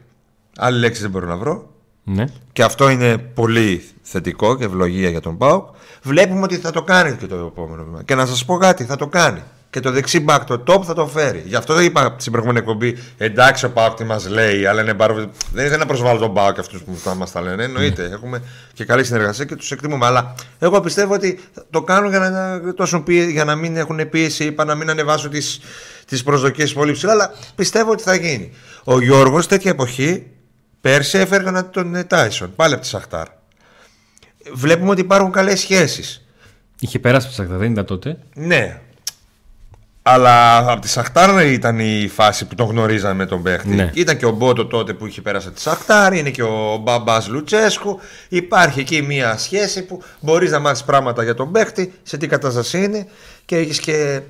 [0.56, 1.70] άλλη λέξη δεν μπορώ να βρω
[2.04, 2.24] Ναι.
[2.52, 5.68] και αυτό είναι πολύ θετικό και ευλογία για τον ΠΑΟΚ.
[6.02, 8.02] Βλέπουμε ότι θα το κάνει και το επόμενο βήμα.
[8.02, 9.42] Και να σας πω κάτι, θα το κάνει.
[9.70, 11.42] Και το δεξί μπακ, το top θα το φέρει.
[11.46, 14.94] Γι' αυτό δεν είπα στην προηγούμενη εκπομπή, εντάξει ο ΠΑΟΚ τι μας λέει, αλλά είναι
[14.94, 15.14] πάρα...
[15.52, 17.64] Δεν είναι να προσβάλλω τον ΠΑΟΚ αυτούς που θα μας τα λένε.
[17.64, 20.06] Εννοείται, έχουμε και καλή συνεργασία και τους εκτιμούμε.
[20.06, 21.40] Αλλά εγώ πιστεύω ότι
[21.70, 25.30] το κάνουν για να, τόσο πίεση, για να μην έχουν πίεση, είπα να μην ανεβάσουν
[25.30, 25.40] τι
[26.06, 27.12] τις προσδοκίες πολύ ψηλά.
[27.12, 28.52] Αλλά πιστεύω ότι θα γίνει.
[28.84, 30.26] Ο Γιώργος τέτοια εποχή
[30.80, 33.26] Πέρσι έφεραν τον Τάισον, πάλι από τη Σαχτάρ.
[34.52, 36.26] Βλέπουμε ότι υπάρχουν καλές σχέσεις.
[36.80, 38.18] Είχε περάσει από τα δεν ήταν τότε.
[38.35, 38.80] Ναι.
[40.07, 43.68] Αλλά από τη Σαχτάρ ήταν η φάση που τον γνωρίζαμε τον παίχτη.
[43.74, 43.90] Ναι.
[43.94, 47.28] Ήταν και ο Μπότο τότε που είχε πέρασει από τη Σαχτάρ, είναι και ο Μπαμπάς
[47.28, 48.00] Λουτσέσκου.
[48.28, 52.83] Υπάρχει εκεί μια σχέση που μπορείς να μάθεις πράγματα για τον παίχτη, σε τι κατάσταση
[52.85, 53.07] είναι
[53.44, 54.20] και έχεις και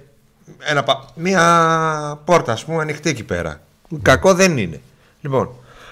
[0.58, 3.60] ένα, πα- μια πόρτα ας πούμε ανοιχτή εκεί πέρα.
[4.02, 4.80] Κακό δεν είναι.
[5.20, 5.50] Λοιπόν,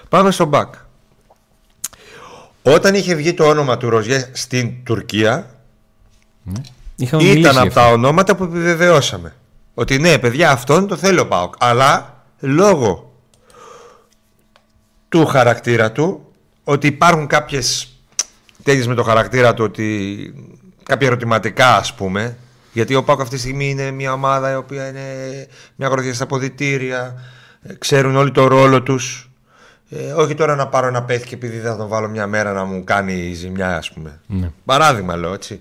[0.09, 0.75] πάμε στο μπακ.
[2.63, 5.51] Όταν είχε βγει το όνομα του Ροζιέ στην Τουρκία,
[6.97, 7.81] Είχαμε ήταν μιλήσει από αυτό.
[7.81, 9.35] τα ονόματα που επιβεβαιώσαμε.
[9.75, 11.55] Ότι ναι, παιδιά, αυτόν το θέλει ο Πάοκ.
[11.59, 13.13] Αλλά λόγω
[15.09, 16.33] του χαρακτήρα του,
[16.65, 17.89] ότι υπάρχουν κάποιες
[18.63, 20.19] τέτοιες με το χαρακτήρα του, ότι
[20.83, 22.37] κάποια ερωτηματικά ας πούμε,
[22.73, 25.47] γιατί ο Πάοκ αυτή τη στιγμή είναι μια ομάδα η οποία είναι
[25.77, 27.15] μια γροθιά στα αποδητήρια,
[27.63, 29.32] ε, ξέρουν όλοι το ρόλο τους.
[29.95, 32.53] Ε, όχι τώρα να πάρω ένα παίχτη και επειδή δεν θα τον βάλω μια μέρα
[32.53, 34.21] να μου κάνει ζημιά ας πούμε.
[34.27, 34.51] Ναι.
[34.65, 35.61] Παράδειγμα λέω έτσι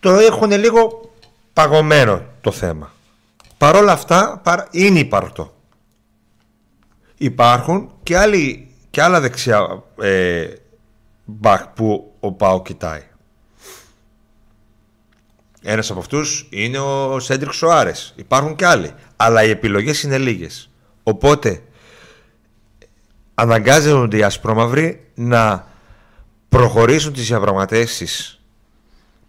[0.00, 1.10] το έχουν λίγο
[1.52, 2.92] παγωμένο το θέμα.
[3.58, 5.54] Παρ' όλα αυτά παρα- είναι υπαρκτό.
[7.18, 10.46] Υπάρχουν και, άλλοι, και άλλα δεξιά ε,
[11.24, 13.02] μπακ που ο Πάο κοιτάει.
[15.62, 18.12] Ένας από αυτούς είναι ο Σέντρικ Σοάρες.
[18.16, 18.94] Υπάρχουν και άλλοι.
[19.16, 20.70] Αλλά οι επιλογές είναι λίγες.
[21.02, 21.62] Οπότε
[23.38, 25.66] αναγκάζονται οι ασπρόμαυροι να
[26.48, 28.40] προχωρήσουν τις διαπραγματεύσεις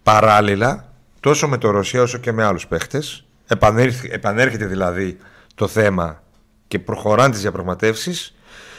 [0.02, 3.24] παράλληλα τόσο με το Ροζιέ όσο και με άλλους παίχτες.
[3.46, 5.16] Επανέρχεται, επανέρχεται δηλαδή
[5.54, 6.22] το θέμα
[6.68, 8.34] και προχωράνε τις διαπραγματεύσεις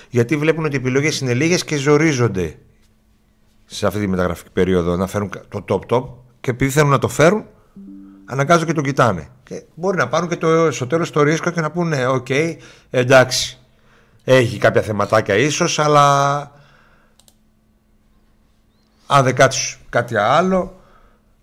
[0.10, 2.58] γιατί βλέπουν ότι οι επιλογές είναι λίγες και ζορίζονται
[3.66, 6.04] σε αυτή τη μεταγραφική περίοδο να φέρουν το top top
[6.42, 7.46] και επειδή θέλουν να το φέρουν
[8.26, 9.28] αναγκάζονται και το κοιτάνε.
[9.44, 12.28] Και μπορεί να πάρουν και το, στο τέλος το ρίσκο και να πούνε οκ
[12.90, 13.60] εντάξει
[14.36, 16.42] έχει κάποια θεματάκια ίσως αλλά
[19.08, 20.80] αν δεν κάτσεις κάτι άλλο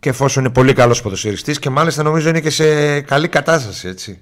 [0.00, 4.20] και εφόσον είναι πολύ καλός ποδοσφαιριστής και μάλιστα νομίζω είναι και σε καλή κατάσταση έτσι.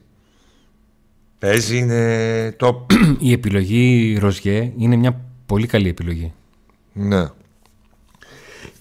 [1.39, 2.77] Παίζει, είναι top.
[3.19, 6.33] Η επιλογή Ροζιέ είναι μια πολύ καλή επιλογή.
[6.93, 7.27] ναι.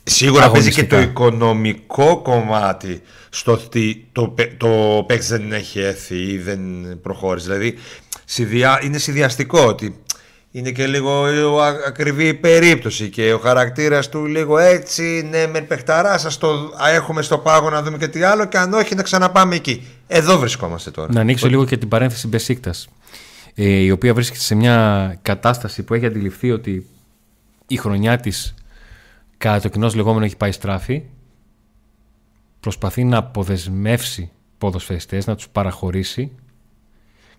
[0.04, 1.24] Σίγουρα παίζει και το Αγωνιστικά.
[1.26, 6.60] οικονομικό κομμάτι στο ότι το, παι- το παίκτη δεν έχει έρθει ή δεν
[7.02, 7.48] προχώρησε.
[7.54, 7.78] Δηλαδή
[8.26, 9.96] συνδυα- είναι συνδυαστικό ότι
[10.52, 11.12] είναι και λίγο
[11.60, 16.74] α- ακριβή η περίπτωση και ο χαρακτήρας του λίγο έτσι, ναι με παιχταρά σας το
[16.84, 19.88] α, έχουμε στο πάγο να δούμε και τι άλλο και αν όχι να ξαναπάμε εκεί.
[20.08, 21.14] Εδώ βρισκόμαστε τώρα.
[21.14, 22.88] Να ανοίξω λίγο και την παρένθεση Μπεσίκτας.
[23.56, 26.86] Ε, η οποία βρίσκεται σε μια κατάσταση που έχει αντιληφθεί ότι
[27.68, 28.54] η χρονιά της
[29.38, 31.02] κατά το κοινός λεγόμενο έχει πάει στράφη.
[32.60, 36.32] Προσπαθεί να αποδεσμεύσει ποδοσφαιριστές, να τους παραχωρήσει.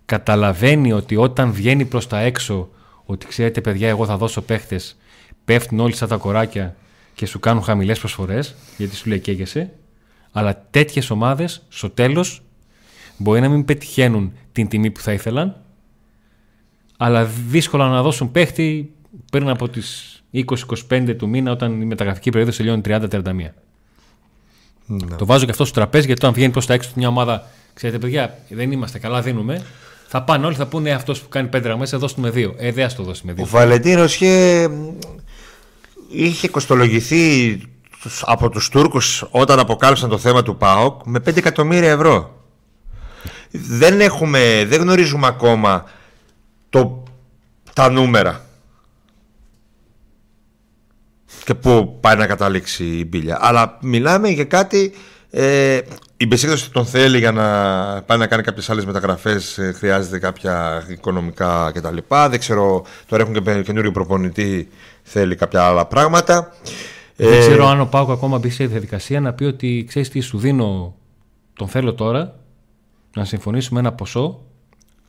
[0.05, 2.69] Καταλαβαίνει ότι όταν βγαίνει προς τα έξω
[3.05, 4.97] ότι ξέρετε παιδιά εγώ θα δώσω παίχτες
[5.45, 6.77] πέφτουν όλοι σαν τα κοράκια
[7.15, 9.71] και σου κάνουν χαμηλές προσφορές γιατί σου λέει καίγεσαι
[10.33, 12.43] αλλά τέτοιες ομάδες στο τέλος
[13.17, 15.57] μπορεί να μην πετυχαίνουν την τιμή που θα ήθελαν
[16.97, 18.95] αλλά δύσκολα να δώσουν παίχτη
[19.31, 20.15] πριν από τις
[20.89, 23.23] 20-25 του μήνα, όταν η μεταγραφική περίοδος τελειώνει 30-31.
[24.87, 25.17] Ναι.
[25.17, 27.99] Το βάζω και αυτό στο τραπέζι, γιατί όταν βγαίνει προς τα έξω μια ομάδα, ξέρετε,
[27.99, 29.63] παιδιά, δεν είμαστε καλά, δίνουμε.
[30.07, 32.55] Θα πάνε όλοι, θα πούνε αυτός που κάνει πέντε μέσα, δώσουμε δύο.
[32.59, 33.45] Ε, δεν το δώσει με δύο.
[33.45, 34.69] Ο Βαλεντίνο είχε,
[36.09, 37.61] είχε κοστολογηθεί
[38.21, 42.43] από τους Τούρκους όταν αποκάλυψαν το θέμα του ΠΑΟΚ με 5 εκατομμύρια ευρώ.
[43.51, 45.85] Δεν, έχουμε, δεν γνωρίζουμε ακόμα
[46.71, 47.03] το,
[47.73, 48.45] τα νούμερα
[51.45, 53.39] και πού πάει να καταλήξει η μπίλια.
[53.41, 54.93] Αλλά μιλάμε για κάτι.
[55.31, 55.81] Ε,
[56.25, 57.45] η Μπεσίκτα τον θέλει για να
[58.03, 59.59] πάει να κάνει κάποιες άλλες μεταγραφές.
[59.59, 61.97] Ε, χρειάζεται κάποια οικονομικά κτλ.
[62.29, 62.85] Δεν ξέρω.
[63.07, 64.69] Τώρα έχουν και καινούριο προπονητή.
[65.03, 66.53] Θέλει κάποια άλλα πράγματα.
[67.17, 70.21] Δεν ε, ξέρω αν ο Πάουκ ακόμα μπει σε διαδικασία να πει ότι ξέρεις τι,
[70.21, 70.95] σου δίνω.
[71.53, 72.35] Τον θέλω τώρα
[73.17, 74.41] να συμφωνήσουμε ένα ποσό.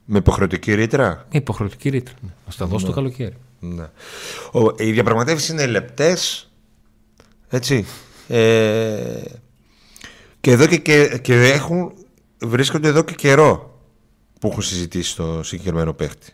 [0.06, 2.14] Με υποχρεωτική ρήτρα; Με υποχρεωτική ρήτρα.
[2.22, 2.30] Ναι.
[2.46, 2.96] Να στα δώσω το ναι.
[2.96, 3.36] καλοκαίρι.
[3.60, 3.90] Ναι.
[4.52, 6.50] Ο, οι διαπραγματεύσεις είναι λεπτές.
[7.50, 7.86] Έτσι.
[8.28, 9.22] Ε,
[10.46, 11.92] και εδώ και, και, και, έχουν,
[12.38, 13.80] βρίσκονται εδώ και καιρό
[14.40, 16.34] που έχουν συζητήσει το συγκεκριμένο παίχτη.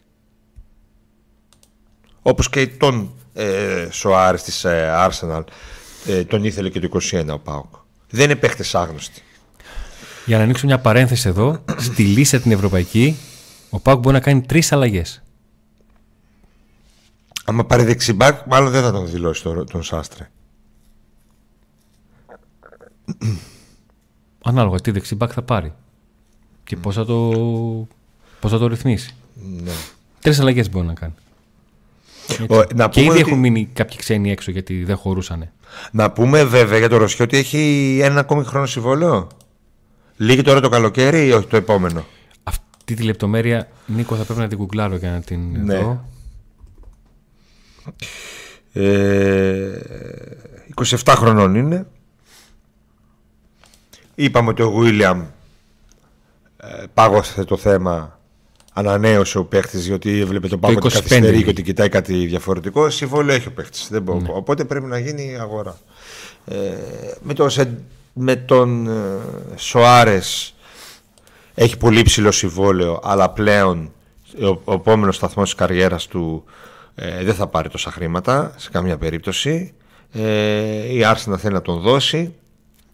[2.21, 5.43] Όπως και τον ε, Σοάρες της ε, Arsenal
[6.05, 7.73] ε, τον ήθελε και το 21 ο Πάοκ.
[8.09, 9.21] Δεν είναι παίχτες άγνωστοι.
[10.25, 13.17] Για να ανοίξω μια παρένθεση εδώ, στη λίστα την ευρωπαϊκή,
[13.69, 15.23] ο Πάοκ μπορεί να κάνει τρεις αλλαγές.
[17.45, 20.29] Άμα πάρει δεξιμπάκ, μάλλον δεν θα τον δηλώσει τον, τον Σάστρε.
[24.43, 25.73] Ανάλογα τι δεξιμπάκ θα πάρει
[26.63, 27.17] και πώς θα το,
[28.39, 29.15] πώς θα το ρυθμίσει.
[29.63, 29.71] Ναι.
[30.19, 31.13] Τρεις αλλαγές μπορεί να κάνει.
[32.49, 33.19] Ο, να και ήδη ότι...
[33.19, 35.49] έχουν μείνει κάποιοι ξένοι έξω γιατί δεν χωρούσαν.
[35.91, 39.27] Να πούμε βέβαια για το Ρωσιό ότι έχει ένα ακόμη χρόνο συμβόλαιο.
[40.17, 42.05] Λίγη τώρα το καλοκαίρι ή όχι το επόμενο;
[42.43, 45.77] Αυτή τη λεπτομέρεια, Νίκο, θα πρέπει να την κουκλάρω για να την ναι.
[45.77, 46.05] δω.
[48.73, 49.79] Ε,
[50.75, 51.85] 27 χρονών είναι.
[54.23, 55.21] Είπαμε ότι ο Γουίλιαμ
[56.57, 58.19] ε, πάγωσε το θέμα
[58.73, 62.89] ανανέωσε ο παίχτης γιατί έβλεπε τον πάγκο ότι καθυστερεί και ότι κοιτάει κάτι διαφορετικό.
[62.89, 63.89] Συμβόλαιο έχει ο παίχτης.
[63.89, 63.99] Ναι.
[64.27, 65.77] Οπότε πρέπει να γίνει αγορά.
[66.45, 66.55] Ε,
[67.21, 67.47] με, το,
[68.13, 69.19] με τον ε,
[69.55, 70.55] Σοάρες
[71.53, 73.91] έχει πολύ ψηλό συμβόλαιο, αλλά πλέον
[74.41, 76.43] ο, ο επόμενος σταθμός της καριέρας του
[76.95, 79.73] ε, δεν θα πάρει τόσα χρήματα σε καμία περίπτωση.
[80.11, 82.35] Ε, η Άρσενα θέλει να τον δώσει.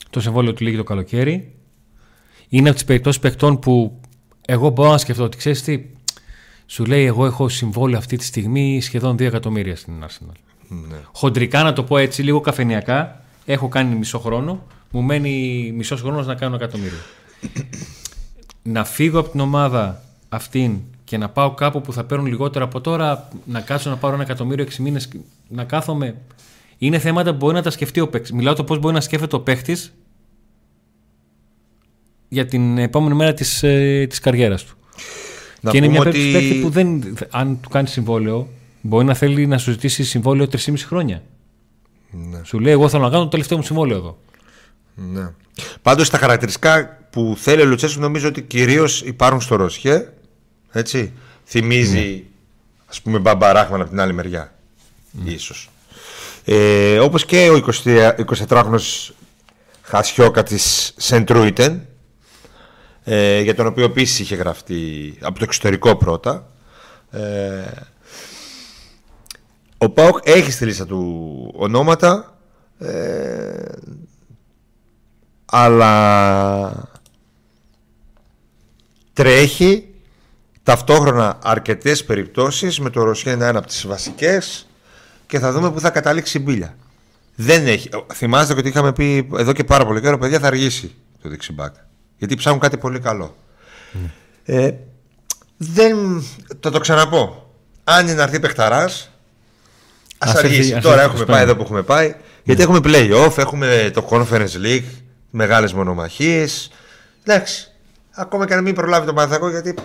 [0.10, 1.56] Το συμβόλαιο του λύγει το καλοκαίρι.
[2.50, 4.00] Είναι από τις περιπτώσεις παιχτών που
[4.46, 5.86] εγώ μπορώ να σκεφτώ ότι ξέρεις τι,
[6.66, 10.36] σου λέει εγώ έχω συμβόλαιο αυτή τη στιγμή σχεδόν 2 εκατομμύρια στην Arsenal.
[10.68, 10.98] Ναι.
[11.12, 16.28] Χοντρικά να το πω έτσι, λίγο καφενιακά, έχω κάνει μισό χρόνο, μου μένει μισός χρόνος
[16.28, 16.98] να κάνω εκατομμύριο.
[18.64, 22.82] να φύγω από την ομάδα αυτήν και να πάω κάπου που θα παίρνουν λιγότερο από
[22.82, 25.10] τώρα, να κάτσω να πάρω ένα εκατομμύριο 6 μήνες,
[25.48, 26.16] να κάθομαι.
[26.78, 28.32] Είναι θέματα που μπορεί να τα σκεφτεί ο παίκτης.
[28.32, 29.94] Μιλάω το πώς μπορεί να σκέφτεται ο παίκτης
[32.28, 34.78] για την επόμενη μέρα της, ε, της καριέρας του.
[35.62, 36.60] Να και είναι μια περίπτωση ότι...
[36.62, 38.48] που δεν, αν του κάνει συμβόλαιο,
[38.82, 41.24] μπορεί να θέλει να σου ζητήσει συμβόλαιο 3,5 χρόνια.
[42.12, 42.42] Ναι.
[42.44, 44.18] Σου λέει: Εγώ θέλω να κάνω το τελευταίο μου συμβόλαιο εδώ.
[44.96, 45.32] Ναι.
[45.82, 50.14] Πάντως τα χαρακτηριστικά που θέλει ο Λουτσέσκου νομίζω ότι κυρίως υπάρχουν στο Ροσχέ.
[50.72, 51.14] Έτσι.
[51.46, 52.24] Θυμίζει ναι.
[52.86, 54.54] ας πούμε Μπαμπαράχμαν από την άλλη μεριά.
[55.12, 55.32] Ναι.
[55.32, 55.70] Ίσως.
[56.50, 57.66] Ε, όπως και ο
[58.48, 59.10] 24χρονος
[59.82, 61.88] Χασιόκα της Σεντρούιτεν
[63.04, 66.52] ε, για τον οποίο επίσης είχε γραφτεί από το εξωτερικό πρώτα.
[67.12, 67.64] Ε,
[69.78, 72.38] ο Πάοκ έχει στη λίστα του ονόματα,
[72.80, 73.72] ε,
[75.46, 76.90] αλλά
[79.14, 79.88] τρέχει
[80.64, 84.67] ταυτόχρονα αρκετές περιπτώσεις με το Ρωσία είναι ένα από τις βασικές
[85.28, 86.76] και θα δούμε που θα καταλήξει η μπίλια.
[87.36, 87.90] Δεν έχει.
[88.14, 91.76] Θυμάστε ότι είχαμε πει εδώ και πάρα πολύ καιρό, παιδιά, θα αργήσει το δεξιμπάκ.
[92.18, 93.36] Γιατί ψάχνουν κάτι πολύ καλό.
[94.46, 94.72] Ε,
[95.58, 96.24] δεν.
[96.60, 97.52] Θα το ξαναπώ.
[97.84, 99.12] Αν είναι να έρθει παιχταράς,
[100.18, 100.80] ας αργήσει.
[100.80, 102.16] Τώρα έχουμε πάει εδώ που έχουμε πάει.
[102.44, 104.90] Γιατί έχουμε playoff, έχουμε το Conference League,
[105.30, 106.72] μεγάλες μονομαχίες.
[107.24, 107.72] Εντάξει.
[108.12, 109.76] Ακόμα και αν μην προλάβει το Παναθακό, γιατί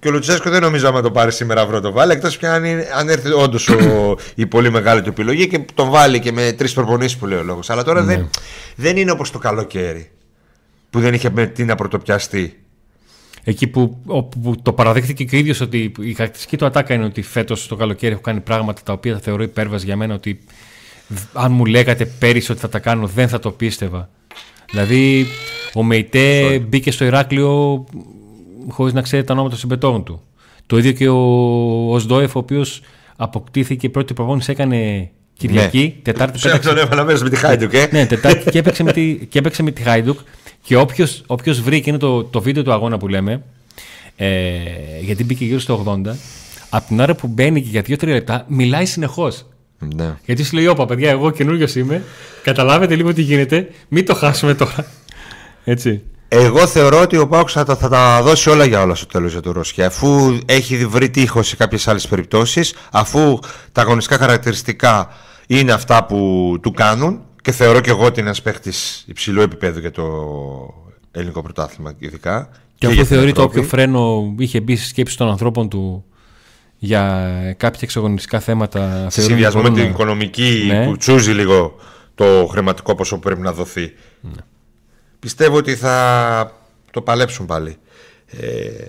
[0.00, 2.12] και ο Λουτσέσκο δεν νομίζω να το πάρει σήμερα αύριο το βάλει.
[2.12, 2.64] Εκτός πια αν,
[2.98, 3.70] αν έρθει όντως
[4.34, 7.42] η πολύ μεγάλη του επιλογή και τον βάλει και με τρεις προπονήσεις που λέει ο
[7.42, 7.70] λόγος.
[7.70, 8.14] Αλλά τώρα ναι.
[8.14, 8.30] δεν,
[8.76, 10.10] δεν είναι όπως το καλοκαίρι
[10.90, 12.58] που δεν είχε με τι να πρωτοπιαστεί.
[13.44, 17.22] Εκεί που, όπου το παραδέχτηκε και ο ίδιος ότι η χαρακτηριστική του ατάκα είναι ότι
[17.22, 20.14] φέτος το καλοκαίρι έχω κάνει πράγματα τα οποία θα θεωρώ υπέρβαση για μένα.
[20.14, 20.40] Ότι
[21.32, 24.08] αν μου λέγατε πέρυσι ότι θα τα κάνω, δεν θα το πίστευα.
[24.70, 25.26] Δηλαδή,
[25.74, 27.84] ο Μεϊτέ μπήκε στο Ηράκλειο
[28.68, 30.20] χωρίς να ξέρει τα ονόματα των συμπετών του.
[30.66, 31.16] Το ίδιο και ο
[31.92, 32.80] Οσδόεφ, ο οποίος
[33.16, 36.02] αποκτήθηκε πρώτη προπόνηση, έκανε Κυριακή, Ναι.
[36.02, 36.38] Τετάρτη.
[36.38, 37.88] Ξέρω, πέταξε- τον έβαλα μέσα με τη Χάιντουκ, ε.
[37.92, 40.18] ναι, Τετάρτη και έπαιξε με τη, και έπαιξε με τη Χάιντουκ.
[40.62, 43.42] Και όποιος, όποιος βρει και είναι το, το βίντεο του αγώνα που λέμε,
[44.16, 44.56] ε,
[45.02, 46.14] γιατί μπήκε γύρω στο 80,
[46.70, 49.46] από την ώρα που μπαίνει και για 2-3 λεπτά, μιλάει συνεχώς.
[49.96, 50.16] Ναι.
[50.24, 52.02] Γιατί σου λέει: Όπα, παιδιά, εγώ καινούριος είμαι.
[52.42, 53.68] Καταλάβετε λίγο τι γίνεται.
[53.88, 54.86] Μην το χάσουμε τώρα.
[55.64, 56.02] Έτσι.
[56.28, 59.32] Εγώ θεωρώ ότι ο Πάουξ θα, τα- θα τα δώσει όλα για όλα στο τέλος
[59.32, 59.86] για τον Ρώσια.
[59.86, 63.38] Αφού έχει βρει τείχος σε κάποιες άλλες περιπτώσεις, αφού
[63.72, 65.08] τα αγωνιστικά χαρακτηριστικά
[65.46, 69.78] είναι αυτά που του κάνουν και θεωρώ και εγώ ότι είναι ένας παίχτης υψηλού επίπεδου
[69.80, 70.04] για το
[71.10, 72.48] ελληνικό πρωτάθλημα, ειδικά.
[72.52, 73.58] Και, για αφού την θεωρεί το Ευρώπη.
[73.58, 76.04] όποιο φρένο είχε μπει στη σκέψη των ανθρώπων του
[76.78, 78.80] για κάποια εξαγωνιστικά θέματα.
[78.80, 80.84] Σε θεωρούν συνδυασμό με μπορούν την να- οικονομική Ναι.
[80.86, 81.76] που τσούζει λίγο
[82.14, 83.92] το χρηματικό ποσό που πρέπει να δοθεί.
[85.20, 86.52] Πιστεύω ότι θα
[86.90, 87.76] το παλέψουν πάλι.
[88.40, 88.84] Ε,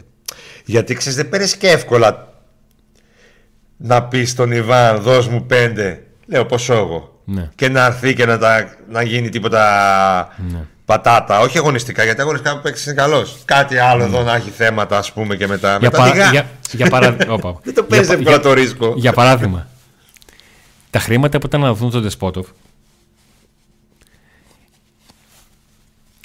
[0.65, 2.27] γιατί ξέρεις δεν παίρνεις και εύκολα
[3.77, 7.49] να πεις στον Ιβάν δώσ' μου πέντε λέω πόσο εγώ Ναι.
[7.55, 10.65] και να έρθει και να, τα, να γίνει τίποτα Ναι.
[10.85, 14.97] πατάτα όχι αγωνιστικά γιατί αγωνιστικά που παίξεις είναι καλός κάτι άλλο εδώ να έχει θέματα
[14.97, 16.29] ας πούμε και μετά Για, μετά παρα- διγά.
[16.29, 17.33] για, για παράδειγμα.
[17.43, 17.59] όπα.
[17.63, 19.67] δεν το παίζεις Για- εύκολα για- το ρίσκο Για παράδειγμα,
[20.89, 22.47] τα χρήματα που ήταν να δοθούν στον Τεσπότοφ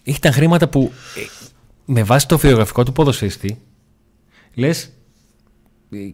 [0.05, 1.21] ήταν χρήματα που ε,
[1.85, 3.59] με βάση το βιογραφικό του ποδοσφίστη
[4.55, 4.93] λες.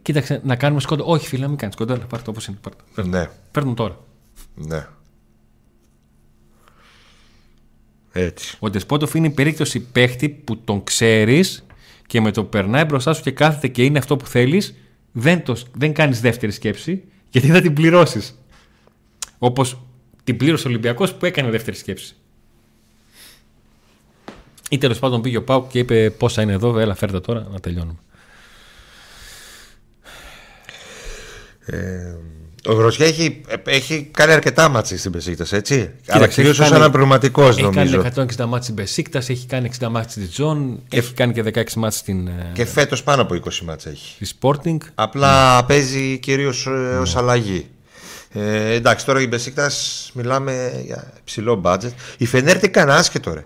[0.03, 1.05] Κοίταξε να κάνουμε σκόντα.
[1.05, 1.99] Όχι, φίλε, να μην κάνεις σκόντα.
[1.99, 2.59] Πάρ' το όπως είναι.
[2.61, 2.85] Πάρ' το.
[2.95, 3.11] Παίρνω.
[3.11, 3.99] ναι Παίρνω τώρα.
[4.55, 4.87] ναι
[8.13, 11.67] έτσι Ο Ντεσπότοφ είναι η περίπτωση παίχτη που τον ξέρεις
[12.07, 14.75] και με το που περνάει μπροστά σου και κάθεται και είναι αυτό που θέλεις,
[15.13, 18.39] δεν, το, δεν κάνεις δεύτερη σκέψη γιατί θα την πληρώσεις.
[19.39, 19.83] Όπως
[20.25, 22.17] την πλήρωσε ο Ολυμπιακός που έκανε δεύτερη σκέψη.
[24.73, 27.61] Ή τέλος πάντων πήγε ο Πάουκ και είπε πόσα είναι εδώ, έλα φέρτε τώρα να
[27.61, 27.99] τελειώνουμε.
[31.65, 32.15] Ε,
[32.67, 35.91] ο Γροσιά έχει, έχει κάνει αρκετά μάτσε στην Πεσίκτας, έτσι.
[36.09, 38.03] Αλλά έχει κυρίως ως κάνει- αναπληρωματικό Έχει νομίζω.
[38.03, 41.75] κάνει 160 ματς στην Μπεσίκτας, έχει κάνει 60 ματς στη Ντιζόν, έχει κάνει και 16
[41.77, 44.25] ματς στην ε, Και φέτος πάνω από 20 μάτσε έχει.
[44.25, 44.77] στη Sporting.
[44.95, 46.67] Απλά παίζει κυρίως
[47.01, 47.67] ως αλλαγή.
[48.33, 51.91] Ε, εντάξει, τώρα η Μπεσίκτας μιλάμε για υψηλό budget.
[52.19, 53.45] Η Φενέρ τι κάνει άσχετο ρε.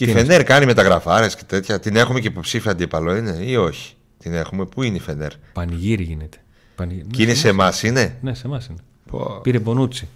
[0.00, 1.80] Και η Τι Φενέρ κάνει μεταγραφάρες και τέτοια.
[1.80, 4.66] Την έχουμε και υποψήφια αντίπαλο, είναι ή όχι; Την έχουμε.
[4.66, 6.38] Πού είναι η Φενέρ; Πανηγύρι γίνεται.
[6.74, 7.06] Πανηγύρι.
[7.10, 8.78] Και είναι σε εμάς, είναι; Ναι, σε εμάς είναι.
[9.10, 9.40] Πω.
[9.42, 10.08] Πήρε Μπονούτσι.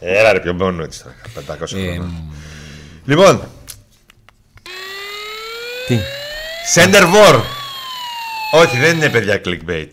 [0.00, 1.14] Έλα ρε, πιο μόνο έτσι τώρα.
[1.58, 2.10] 500 Ε, χρόνια.
[3.04, 3.40] Λοιπόν,
[5.86, 5.98] τι;
[6.74, 7.40] Center War.
[8.52, 9.90] Όχι, δεν είναι παιδιά clickbait.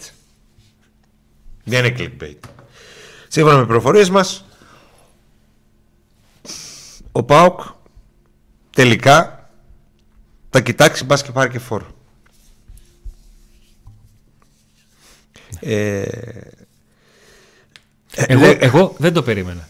[1.64, 2.50] Δεν είναι clickbait.
[3.28, 4.46] Σύμφωνα με προφορίες μας,
[7.12, 7.60] ο ΠΑΟΚ
[8.74, 9.50] τελικά
[10.50, 11.88] θα κοιτάξεις μπας και πάρει και φόρο.
[15.60, 16.04] Ε,
[18.16, 19.68] Εγώ, λέ- εγώ δεν το περίμενα.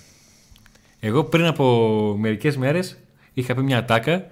[1.00, 2.98] Εγώ πριν από μερικές μέρες
[3.34, 4.26] είχα πει μια ατάκα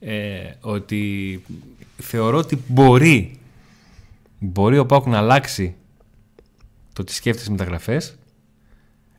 [0.00, 1.42] ε, ότι
[1.98, 3.38] θεωρώ ότι μπορεί
[4.38, 5.74] μπορεί ο Πάουκ να αλλάξει
[6.92, 8.16] το τι σκέφτεται στις μεταγραφές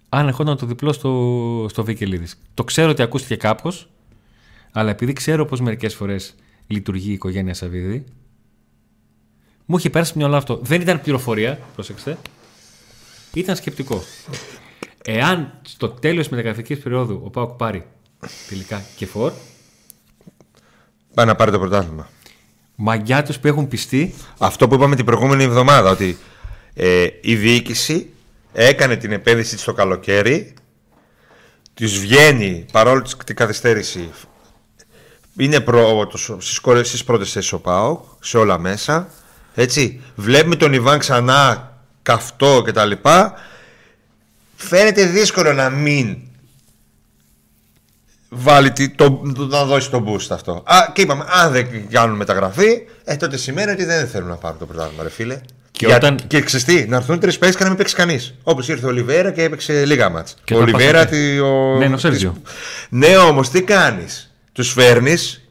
[0.09, 2.39] αν ερχόταν το διπλό στο, στο Βικελίδης.
[2.53, 3.89] Το ξέρω ότι ακούστηκε κάπως
[4.75, 6.35] αλλά επειδή ξέρω πως μερικές φορές
[6.67, 8.03] λειτουργεί η οικογένεια Σαββίδη
[9.65, 10.59] μου είχε πέρασει μυαλό αυτό.
[10.63, 12.17] Δεν ήταν πληροφορία, πρόσεξτε.
[13.33, 14.03] Ήταν σκεπτικό.
[15.03, 17.85] Εάν στο τέλος της μεταγραφικής περίοδου ο Πάουκ πάρει
[18.49, 19.31] τελικά και φορ,
[21.13, 22.09] πάει να πάρει το πρωτάθλημα.
[22.75, 26.17] μαγιά τους που έχουν πιστεί, Αυτό που είπαμε την προηγούμενη εβδομάδα, ότι
[26.73, 28.09] ε, η διοίκηση
[28.53, 30.53] έκανε την επένδυση της το καλοκαίρι,
[31.73, 34.09] της βγαίνει παρόλο της- την καθυστέρηση,
[35.37, 39.07] είναι πρώτος στις, κορε- στις πρώτες θέσεις ο ΠΑΟΚ, σε όλα μέσα,
[39.55, 41.71] έτσι, βλέπουμε τον Ιβάν ξανά
[42.01, 43.33] καυτό και τα λοιπά,
[44.55, 46.17] φαίνεται δύσκολο να μην
[48.29, 50.63] βάλει τη- το, το- να δώσει τον boost αυτό.
[50.65, 54.57] Α, και είπαμε, αν δεν κάνουν μεταγραφή, ε, τότε σημαίνει ότι δεν θέλουν να πάρουν
[54.59, 55.39] το πρωτάθλημα, ρε φίλε.
[55.71, 58.33] Και Για- όταν- και ξέρεις τι, να έρθουν τρεις παίξει και να μην παίξει κανείς.
[58.43, 60.35] Όπως ήρθε ο Λιβέρα και έπαιξε λίγα μάτς.
[60.43, 60.99] Και Ο όταν Λιβέρα.
[60.99, 61.75] πας- τη- Ο...
[61.77, 62.29] Ναι, είναι ο Σέρτζιο.
[62.43, 62.53] της-
[62.89, 65.47] Ναι, όμως τι κάνεις; Τους φέρνεις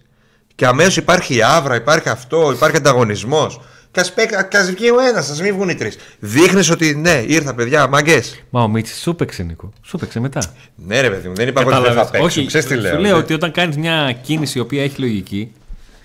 [0.55, 3.61] και αμέσως υπάρχει άβρα, υπάρχει αυτό, υπάρχει ανταγωνισμός.
[3.91, 5.97] Και ας βγει ο ένας, ας μην βγουν οι τρεις.
[6.19, 8.43] Δείχνεις ότι ναι, ήρθα παιδιά, μαγκές.
[8.51, 9.73] μα ο Μίτσης σου παίξε Νίκο.
[9.83, 10.41] Σου παίξε μετά.
[10.75, 12.21] Ναι, ρε παιδί μου, δεν είπα εγώ ότι δεν θα Κατάλαβες.
[12.21, 12.41] παίξω.
[12.41, 12.93] Όχι, Ξέρεις τι σου λέω.
[13.01, 15.53] λέω δεν- ότι όταν κάνεις μια κίνηση η οποία έχει λογική,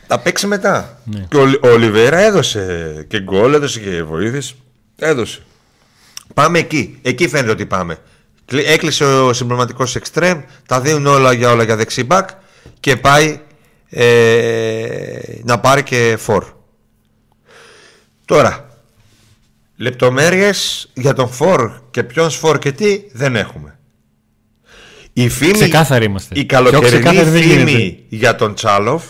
[0.08, 1.00] Θα παίξει μετά.
[1.06, 1.26] Ναι.
[1.30, 4.56] Και ο, Λι- ο Λιβέρα έδωσε και γκολ, έδωσε και βοήθειες.
[4.96, 5.40] Έδωσε.
[6.34, 7.00] Πάμε εκεί.
[7.02, 7.98] Εκεί φαίνεται ότι πάμε.
[8.46, 12.30] Κλει- Έκλεισε ο συμπληρωματικός εξτρέμ, τα δίνουν όλα για όλα για δεξί μπακ
[12.80, 13.40] και πάει
[13.90, 16.46] ε, να πάρει και φορ.
[18.26, 18.70] Τώρα,
[19.76, 23.80] λεπτομέρειες για τον Φορ και ποιον Φορ και τι δεν έχουμε.
[25.14, 26.40] Η φήμη, Ξεκάθαροι είμαστε.
[26.40, 27.72] η Πιο καλοκαιρινή ξεκάθαρη δεν γίνεται.
[27.72, 29.04] φήμη για τον Τσάλοφ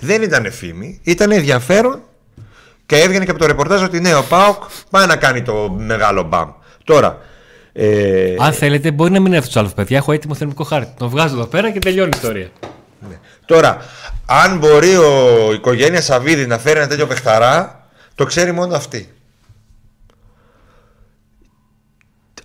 [0.00, 2.02] δεν ήταν φήμη, ήταν ενδιαφέρον
[2.86, 6.22] και έβγαινε και από το ρεπορτάζ ότι ναι, ο Πάοκ πάει να κάνει το μεγάλο
[6.22, 6.50] μπαμ.
[6.84, 7.18] Τώρα,
[7.72, 9.96] ε, Αν θέλετε, μπορεί να μην έρθει τους άλλους παιδιά.
[9.96, 10.92] Έχω έτοιμο θερμικό χάρτη.
[10.98, 12.48] Τον βγάζω εδώ πέρα και τελειώνει η ιστορία.
[13.08, 13.18] Ναι.
[13.46, 13.78] Τώρα,
[14.26, 19.14] αν μπορεί ο η οικογένειας Σαββίδη να φέρει ένα τέτοιο παιχταρά, το ξέρει μόνο αυτή.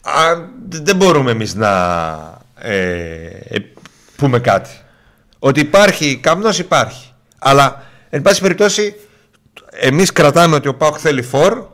[0.01, 1.71] Αν, δεν μπορούμε εμείς να
[2.59, 3.59] ε, ε,
[4.15, 4.69] πούμε κάτι.
[5.39, 7.13] Ότι υπάρχει, καπνός υπάρχει.
[7.39, 8.95] Αλλά, εν πάση περιπτώσει,
[9.71, 11.67] εμείς κρατάμε ότι ο Πάοκ θέλει φορ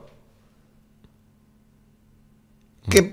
[2.88, 3.04] και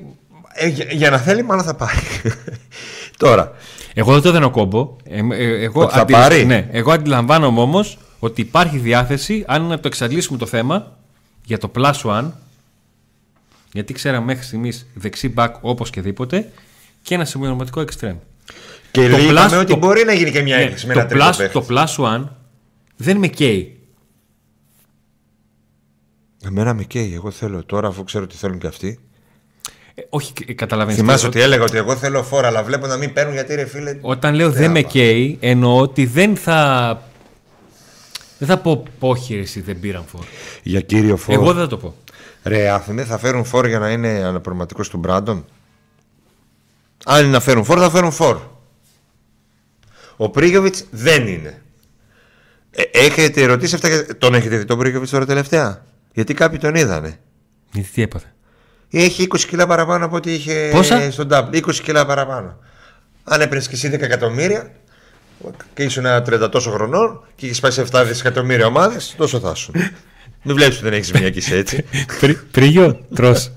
[0.59, 1.99] ε, για, για να θέλει μάλλον θα πάρει.
[3.17, 3.53] Τώρα,
[3.95, 4.97] Εγώ δεν το δίνω κόμπο.
[5.05, 9.77] Ε, ε, εγώ, Ότι θα πάρει; Ναι, εγώ αντιλαμβάνομαι όμως ότι υπάρχει διάθεση αν να
[9.81, 10.97] το εξαντλήσουμε το θέμα
[11.45, 12.31] για το plus one.
[13.73, 16.53] Γιατί ξέραμε μέχρι στιγμής δεξί back όπως και δίποτε
[17.03, 18.17] και ένα συμπληρωματικό extreme.
[18.91, 20.99] και Το λέγαμε plus- ότι το- μπορεί να γίνει και μια Ναι, έκκληση με το,
[20.99, 21.53] ένα τρίτο plus, παίχτη.
[21.53, 22.25] το plus one
[22.97, 23.73] δεν με καίει.
[26.45, 28.99] Εμένα με καίει, εγώ θέλω τώρα αφού ξέρω τι θέλουν και αυτοί.
[29.99, 31.03] Ε, όχι, καταλαβαίνετε.
[31.03, 33.99] Θυμάσαι ότι έλεγα ότι εγώ θέλω φόρα, αλλά βλέπω να μην παίρνουν γιατί ρε φίλε.
[34.01, 34.91] Όταν λέω δεν θα με πάω.
[34.91, 37.03] καίει, εννοώ ότι δεν θα.
[38.39, 40.25] Δεν θα πω πόχη ρε, εσύ δεν πήραν φόρ.
[40.63, 41.35] Για κύριο φόρ.
[41.35, 41.95] Εγώ δεν θα το πω.
[42.43, 45.45] Ρε Άθηνε, θα φέρουν φόρ για να είναι αναπληρωματικός του Μπράντον.
[47.05, 48.39] Αν είναι να φέρουν φόρ, θα φέρουν φόρ.
[50.17, 51.63] Ο Πρίγιοβιτς δεν είναι.
[52.71, 53.89] Ε, έχετε ρωτήσει αυτά.
[53.89, 57.19] και- Τον έχετε δει τον Πρίγιοβιτς τώρα τελευταία; Γιατί κάποιοι τον είδανε.
[57.73, 58.33] Γιατί τι έπαθε;
[58.91, 61.55] Έχει 20 κιλά παραπάνω από ό,τι είχε Πόσα; στον Double.
[61.55, 62.57] 20 κιλά παραπάνω.
[63.25, 64.71] Αν έπαιρνες και εσύ 10 εκατομμύρια
[65.75, 69.55] και ήσουν ένα 30 τόσο χρονών και είχε πάει σε 7 δισεκατομμύρια ομάδες, τόσο θα
[69.55, 69.73] σου.
[70.43, 71.85] Μην βλέπεις ότι δεν έχεις μια και είσαι έτσι.
[72.51, 73.53] Πρίγιο, τρως.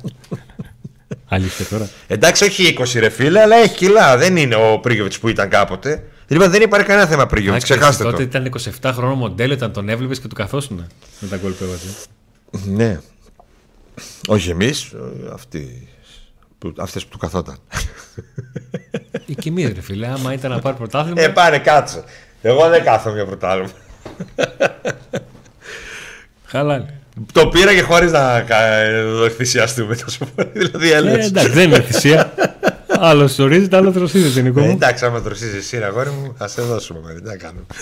[1.27, 1.89] Αλήθεια τώρα.
[2.07, 4.17] Εντάξει, όχι 20 ρε φίλε, αλλά έχει κιλά.
[4.17, 6.03] Δεν είναι ο Πρίγιοβιτς που ήταν κάποτε.
[6.27, 7.63] Λοιπόν, δεν υπάρχει κανένα θέμα Πρίγιοβιτς.
[7.63, 8.21] Άκρη, Ξεχάστε Τότε το.
[8.21, 8.51] ήταν
[8.81, 10.87] 27 χρόνο μοντέλο, ήταν τον έβλεπες και του καθόσουν
[11.19, 11.87] με τα γκολ που έβαζε.
[12.65, 12.99] Ναι.
[14.27, 14.91] Όχι εμείς,
[15.33, 15.87] αυτοί.
[16.57, 17.57] Που, αυτές που του καθόταν.
[19.25, 21.21] Ή και εμεί, ρε φίλε, άμα ήταν να πάρει πρωτάθλημα.
[21.21, 22.03] Ε, πάνε κάτσε.
[22.41, 23.69] Εγώ δεν κάθομαι για πρωτάλληλο.
[26.45, 26.85] Χαλάλη.
[27.31, 28.85] Το πήρα και χωρίς να κα-
[29.19, 30.49] το θυσιαστούμε τόσο πολύ.
[30.53, 31.25] Δηλαδή Ε, έλεγες.
[31.25, 32.33] εντάξει, δεν είναι θυσία.
[32.87, 34.71] άλλος ορίζεται, άλλο τροσίδεται, Νικό Ε, μου.
[34.71, 36.99] εντάξει, άμα δροσίζει εσύ, ρε αγόρι μου, θα σε δώσουμε.
[36.99, 37.65] μωρέ, Τι να κάνουμε.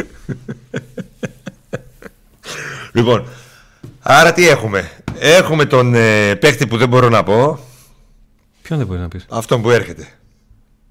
[2.94, 3.28] λοιπόν,
[4.02, 7.60] άρα τι έχουμε; Έχουμε τον ε, παίχτη που δεν μπορώ να πω.
[8.62, 10.08] Ποιον δεν μπορεί να πεις; Αυτόν που έρχεται.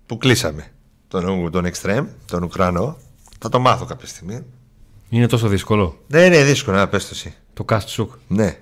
[0.07, 0.67] Που κλείσαμε.
[1.09, 2.97] Τον, τον Extreme, τον Ουκρανό.
[3.39, 4.45] Θα το μάθω κάποια στιγμή.
[5.09, 5.99] Είναι τόσο δύσκολο.
[6.07, 7.35] Δεν είναι δύσκολο να πες το εσύ.
[7.55, 8.13] Το Κάστσουκ.
[8.29, 8.57] Ναι.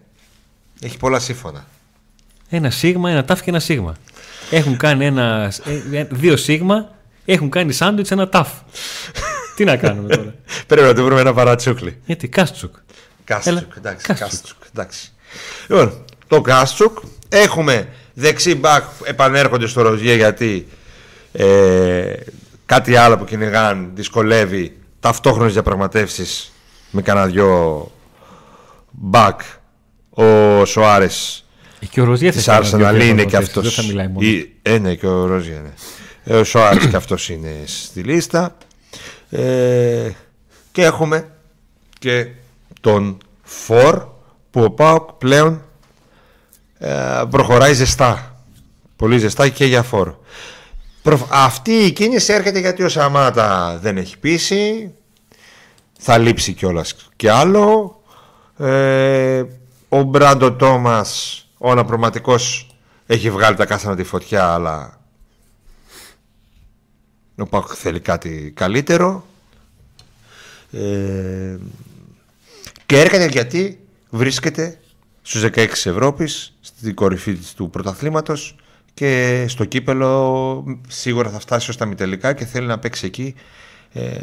[0.80, 1.66] Έχει πολλά σύμφωνα.
[2.48, 3.96] Ένα σίγμα, ένα ταυ και ένα σίγμα.
[4.50, 6.90] Έχουν κάνει ένα, ε, ε, δύο σίγμα,
[7.24, 8.48] έχουν κάνει σάντουιτς ένα ταυ.
[9.56, 10.34] Τι να κάνουμε τώρα;
[10.66, 12.00] Πρέπει να του βρούμε ένα παρατσούκλι.
[12.06, 12.74] Γιατί Κάστσουκ.
[13.26, 14.06] Κάστρουκ, Έλα, εντάξει.
[14.06, 14.30] Κάστρουκ.
[14.30, 15.12] Κάστρουκ, εντάξει.
[15.68, 16.98] Λοιπόν, το Κάστρουκ.
[17.28, 20.68] Έχουμε δεξί μπακ επανέρχονται στο Ροζιέ γιατί
[21.32, 22.12] ε,
[22.66, 26.52] κάτι άλλο που κυνηγάν δυσκολεύει ταυτόχρονες διαπραγματεύσεις
[26.90, 27.90] με κανένα δυο
[28.90, 29.40] μπακ
[30.10, 31.44] ο Σοάρες
[31.90, 34.08] Και ο Ροζιέ της θα κάνει Arsenal δύο είναι και διαπραγματεύσεις, αυτός Δεν θα μιλάει
[34.08, 34.26] μόνο.
[34.26, 35.72] Ή- ε, ναι και ο Ροζιέ ναι.
[36.24, 38.56] Ε, ο Σοάρες και αυτός είναι στη λίστα
[39.30, 40.10] ε,
[40.72, 41.30] και έχουμε
[41.98, 42.28] και
[42.80, 44.08] τον Φορ
[44.50, 45.62] που ο Πάοκ πλέον
[46.78, 48.40] ε, προχωράει ζεστά.
[48.96, 50.14] Πολύ ζεστά και για Φορ.
[51.02, 54.92] Προφ- αυτή η κίνηση έρχεται γιατί ο Σαμάτα δεν έχει πείσει.
[55.98, 58.00] Θα λείψει κιόλας και άλλο.
[58.58, 59.44] Ε,
[59.88, 62.70] ο Μπράντο Τόμας ο αναπροματικός
[63.06, 65.00] έχει βγάλει τα κάστανα τη φωτιά αλλά
[67.36, 69.24] ο Πάοκ θέλει κάτι καλύτερο.
[70.72, 71.56] Ε,
[72.86, 73.80] και έρχεται γιατί
[74.10, 74.78] βρίσκεται
[75.22, 78.56] στους 16 Ευρώπης στην κορυφή της του πρωταθλήματος
[78.94, 83.34] και στο κύπελο σίγουρα θα φτάσει ως τα μητελικά και θέλει να παίξει εκεί
[83.92, 84.18] ε,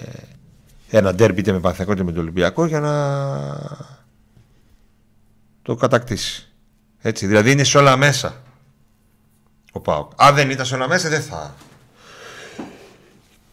[0.89, 2.93] ένα ντέρμπι είτε με Παναθηναϊκό είτε με τον Ολυμπιακό για να
[5.61, 6.47] το κατακτήσει.
[7.01, 8.41] Έτσι, δηλαδή είναι σε όλα μέσα
[9.71, 10.11] ο Πάοκ.
[10.15, 11.55] Αν δεν ήταν σε όλα μέσα δεν θα.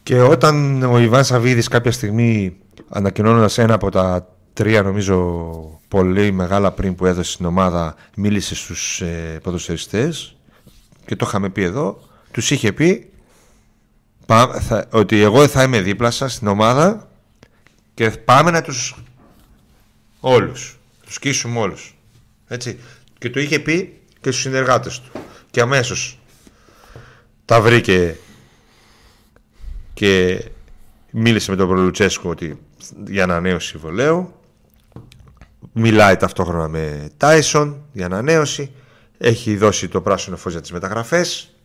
[0.03, 2.57] Και όταν ο Ιβάν Σαββίδης κάποια στιγμή
[2.89, 9.01] ανακοινώνοντας ένα από τα τρία νομίζω πολύ μεγάλα πριν που έδωσε στην ομάδα μίλησε στους
[9.01, 10.35] ε, ποδοσφαιριστές
[11.05, 13.09] και το είχαμε πει εδώ τους είχε πει
[14.25, 17.09] πά- θα- ότι εγώ θα είμαι δίπλα σας στην ομάδα
[17.93, 18.95] και πάμε να τους
[20.19, 20.75] όλους
[21.11, 21.95] τους σκίσουμε όλους.
[22.47, 22.79] Έτσι.
[23.17, 25.11] Και το είχε πει και στους συνεργάτες του.
[25.51, 26.19] Και αμέσως
[27.45, 28.17] τα βρήκε
[29.93, 30.43] και
[31.11, 32.59] μίλησε με τον Προλουτσέσκο ότι
[33.07, 34.33] για ανανέωση συμβολέου.
[35.71, 38.71] Μιλάει ταυτόχρονα με Τάισον για ανανέωση.
[39.17, 41.55] Έχει δώσει το πράσινο φως για τις μεταγραφές.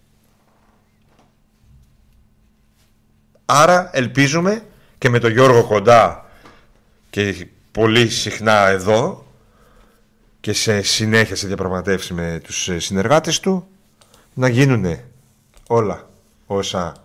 [3.45, 4.65] Άρα ελπίζουμε
[4.99, 6.31] και με τον Γιώργο κοντά
[7.11, 9.27] και πολύ συχνά εδώ
[10.41, 13.69] και σε συνέχεια σε διαπραγματεύσεις με τους συνεργάτες του
[14.35, 14.99] να γίνουν
[15.67, 16.09] όλα
[16.47, 17.03] όσα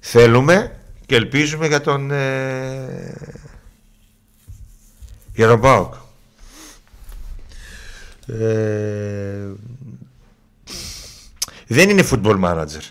[0.00, 3.14] θέλουμε και ελπίζουμε για τον ε,
[5.40, 5.94] για τον Πάοκ.
[8.26, 9.48] Ε,
[11.66, 12.82] δεν είναι football manager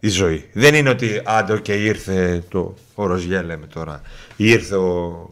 [0.00, 0.50] η ζωή.
[0.52, 4.00] Δεν είναι ότι άντε και ήρθε το ο Ροζιέ λέμε τώρα.
[4.36, 5.28] Ήρθε ο,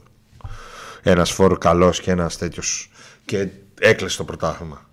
[1.02, 2.90] ένας φόρ καλός και ένας τέτοιος
[3.24, 3.48] και
[3.80, 4.88] έκλεσε το πρωτάθλημα.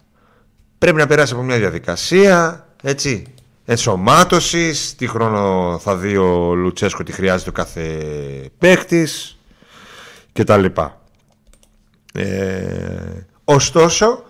[0.78, 3.34] Πρέπει να περάσει από μια διαδικασία, έτσι,
[3.66, 8.02] ενσωμάτωσης, τι χρόνο θα δει ο Λουτσέσκο τι χρειάζεται ο κάθε
[8.58, 9.37] παίκτης
[10.38, 11.02] και τα λοιπά.
[12.14, 14.24] Ε, ωστόσο,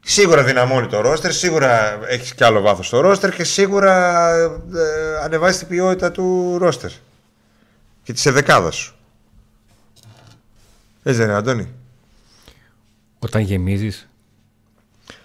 [0.00, 5.58] σίγουρα δυναμώνει το ρόστερ, σίγουρα έχεις κι άλλο βάθος στο ρόστερ και σίγουρα ε, ανεβάζει
[5.58, 6.90] την ποιότητα του ρόστερ
[8.02, 8.94] και της εδεκάδας σου.
[11.02, 11.68] Έτσι δεν είναι, Αντώνη;
[13.18, 14.08] Όταν γεμίζεις,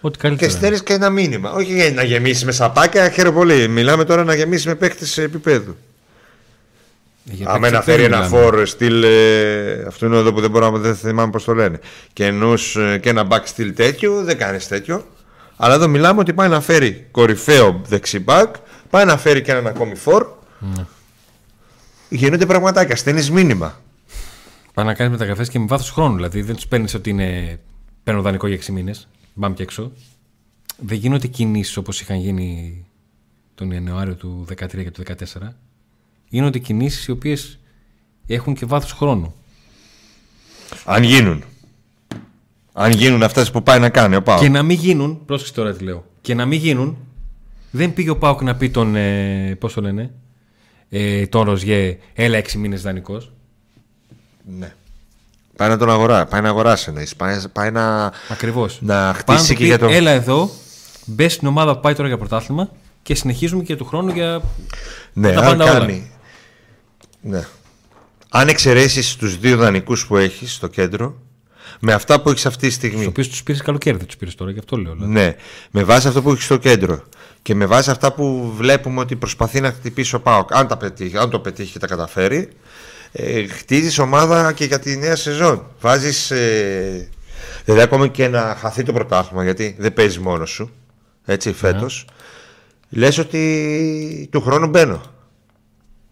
[0.02, 0.52] Ό,τι καλύτερα.
[0.52, 1.52] Και στέλνεις και ένα μήνυμα.
[1.52, 3.68] Όχι για να γεμίσεις με σαπάκια, χαίρομαι πολύ.
[3.68, 5.78] Μιλάμε τώρα να γεμίσεις με παίκτη επίπεδου.
[7.24, 9.04] Για Αμέ να φέρει ένα φόρ στυλ.
[9.04, 11.80] Ε, αυτό είναι εδώ που δεν μπορώ να δεν θυμάμαι πώς το λένε.
[12.14, 15.06] Και, ενός, ε, και ένα back στυλ τέτοιο, δεν κάνεις τέτοιο.
[15.56, 18.56] Αλλά εδώ μιλάμε ότι πάει να φέρει κορυφαίο δεξιμπάκ,
[18.90, 20.28] πάει να φέρει και έναν ακόμη φόρ.
[20.60, 20.86] Ναι.
[22.10, 23.82] Γίνονται πραγματάκια, στέλνεις μήνυμα.
[24.74, 26.16] Πάει να κάνεις μεταγραφές και με βάθος χρόνου.
[26.16, 27.60] Δηλαδή δεν τους παίρνεις ότι είναι.
[28.04, 29.08] Παίρνω δανεικό για 6 μήνες.
[29.34, 29.92] Μπαμ και έξω.
[30.78, 32.86] Δεν γίνονται κινήσεις όπως είχαν γίνει
[33.56, 35.56] τον Ιανουάριο του 2013 και του 2014.
[36.34, 37.60] Γίνονται κινήσεις οι οποίες
[38.28, 39.34] έχουν και βάθος χρόνου.
[40.86, 41.44] Αν γίνουν.
[42.74, 44.42] Αν γίνουν αυτές που πάει να κάνει ο Πάοκ.
[44.42, 46.06] Και να μην γίνουν, πρόσεξε τώρα τι λέω.
[46.22, 46.98] Και να μην γίνουν,
[47.72, 48.96] δεν πήγε ο Πάοκ να πει τον.
[48.96, 50.12] Ε, Πώς το λένε,
[50.90, 53.32] ε, τον Ροζιέ, έλα 6 μήνες δανεικός.
[54.58, 54.74] Ναι.
[55.56, 58.78] Πάει να τον αγοράσει, πάει να αγοράσει ένα πάει, πάει να, Ακριβώς.
[58.82, 59.90] να χτίσει και για τον.
[59.92, 60.50] Έλα εδώ,
[61.06, 62.72] μπες στην ομάδα που πάει τώρα για πρωτάθλημα
[63.02, 64.42] και συνεχίζουμε και του χρόνου για
[65.14, 65.94] ναι, τα πάντα κάνει.
[65.94, 66.12] όλα.
[67.24, 67.48] Ναι.
[68.30, 71.22] Αν εξαιρέσεις τους δύο δανεικούς που έχεις στο κέντρο,
[71.80, 72.96] με αυτά που έχεις αυτή τη στιγμή.
[72.96, 74.94] Στους οποίους τους πήρες καλοκαίρι, δεν τους πήρες τώρα, γι' αυτό λέω.
[74.94, 75.12] Δηλαδή.
[75.12, 75.36] Ναι,
[75.72, 77.04] με βάση αυτό που έχεις στο κέντρο
[77.42, 80.68] και με βάση αυτά που βλέπουμε ότι προσπαθεί να χτυπήσει ο Πάοκ, αν,
[81.20, 82.50] αν το πετύχει και τα καταφέρει,
[83.12, 85.66] ε, χτίζεις ομάδα και για τη νέα σεζόν.
[85.80, 87.10] Βάζεις, ε,
[87.66, 90.72] δηλαδή ακόμη και να χαθεί το πρωτάθλημα γιατί δεν παίζεις μόνος σου,
[91.26, 91.56] έτσι ναι.
[91.56, 92.08] φέτος,
[92.90, 95.02] λες ότι του χρόνου μπαίνω.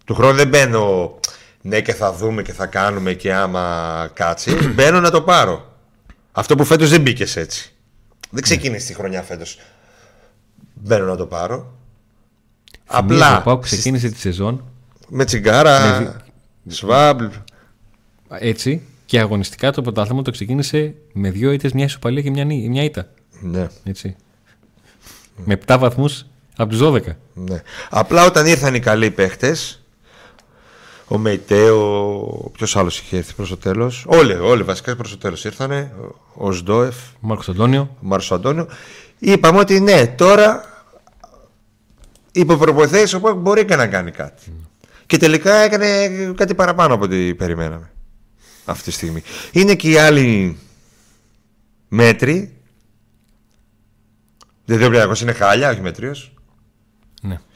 [0.05, 1.15] Του χρόνου δεν μπαίνω
[1.61, 5.75] ναι και θα δούμε και θα κάνουμε και άμα κάτσει, μπαίνω να το πάρω.
[6.31, 7.71] Αυτό που φέτος δεν μπήκες έτσι.
[8.29, 9.59] Δεν ξεκίνησε τη χρονιά φέτος.
[10.73, 11.73] Μπαίνω να το πάρω.
[12.85, 13.43] Απλά.
[13.45, 14.63] Ο ξεκίνησε τη σεζόν
[15.07, 15.99] με τσιγκάρα.
[15.99, 16.15] Με,
[16.65, 17.25] Σβάμπλ.
[18.29, 18.81] Έτσι.
[19.05, 23.07] Και αγωνιστικά το πρωτάθλημα το ξεκίνησε με δύο ήττες, μια ισοπαλία και μια, μια ήττα.
[23.41, 23.67] Ναι.
[23.83, 24.15] Έτσι.
[25.35, 26.25] Με 7 βαθμούς
[26.57, 27.01] από τους 12.
[27.33, 27.61] Ναι.
[27.89, 29.80] Απλά όταν ήρθαν οι καλοί παίχτες,
[31.11, 35.45] ο Μεϊτέο, ποιος άλλος είχε έρθει προς το τέλος; Όλοι, όλοι βασικά προς το τέλος
[35.45, 35.91] ήρθαν.
[36.33, 36.95] Ο Σντόεφ.
[36.95, 37.81] Ο Μάρκος Αντώνιο.
[37.81, 38.67] Ο Μάρκος Αντώνιο.
[39.19, 40.63] Είπαμε ότι ναι, τώρα
[42.31, 44.43] υπό προποθέσει μπορεί και να κάνει κάτι.
[44.47, 44.67] Mm.
[45.05, 47.91] Και τελικά έκανε κάτι παραπάνω από ό,τι περιμέναμε
[48.65, 49.23] αυτή τη στιγμή.
[49.51, 50.57] Είναι και οι άλλοι
[51.87, 52.55] μέτροι.
[54.65, 56.15] Δεν ο είναι χάλια, όχι μέτριο.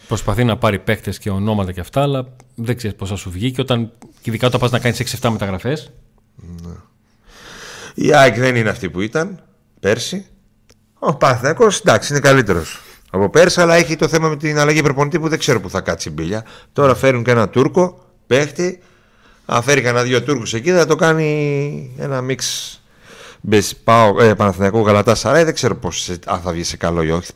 [0.05, 0.07] Ναι.
[0.07, 3.51] Προσπαθεί να πάρει παίκτες και ονόματα και αυτά, αλλά δεν ξέρεις πώ θα σου βγει.
[3.51, 3.91] Και όταν,
[4.21, 5.91] ειδικά όταν πας να κάνεις 6-7 μεταγραφές.
[6.35, 6.73] Ναι.
[7.93, 9.43] Η ΑΕΚ δεν είναι αυτή που ήταν
[9.79, 10.25] πέρσι.
[10.99, 12.79] Ο Παθέκο εντάξει είναι καλύτερος
[13.15, 15.81] από πέρσι, αλλά έχει το θέμα με την αλλαγή προπονητή που δεν ξέρω που θα
[15.81, 16.45] κάτσει η μπίλια.
[16.73, 18.81] Τώρα φέρουν και ένα Τούρκο, παίχτη.
[19.45, 22.79] Αν φέρει κανένα δύο Τούρκους εκεί, θα το κάνει ένα μίξ.
[23.83, 27.31] Πάω, ε, Παναθηναϊκό Γαλατά Σαράι, δεν ξέρω πώς, αν θα βγει σε καλό ή όχι.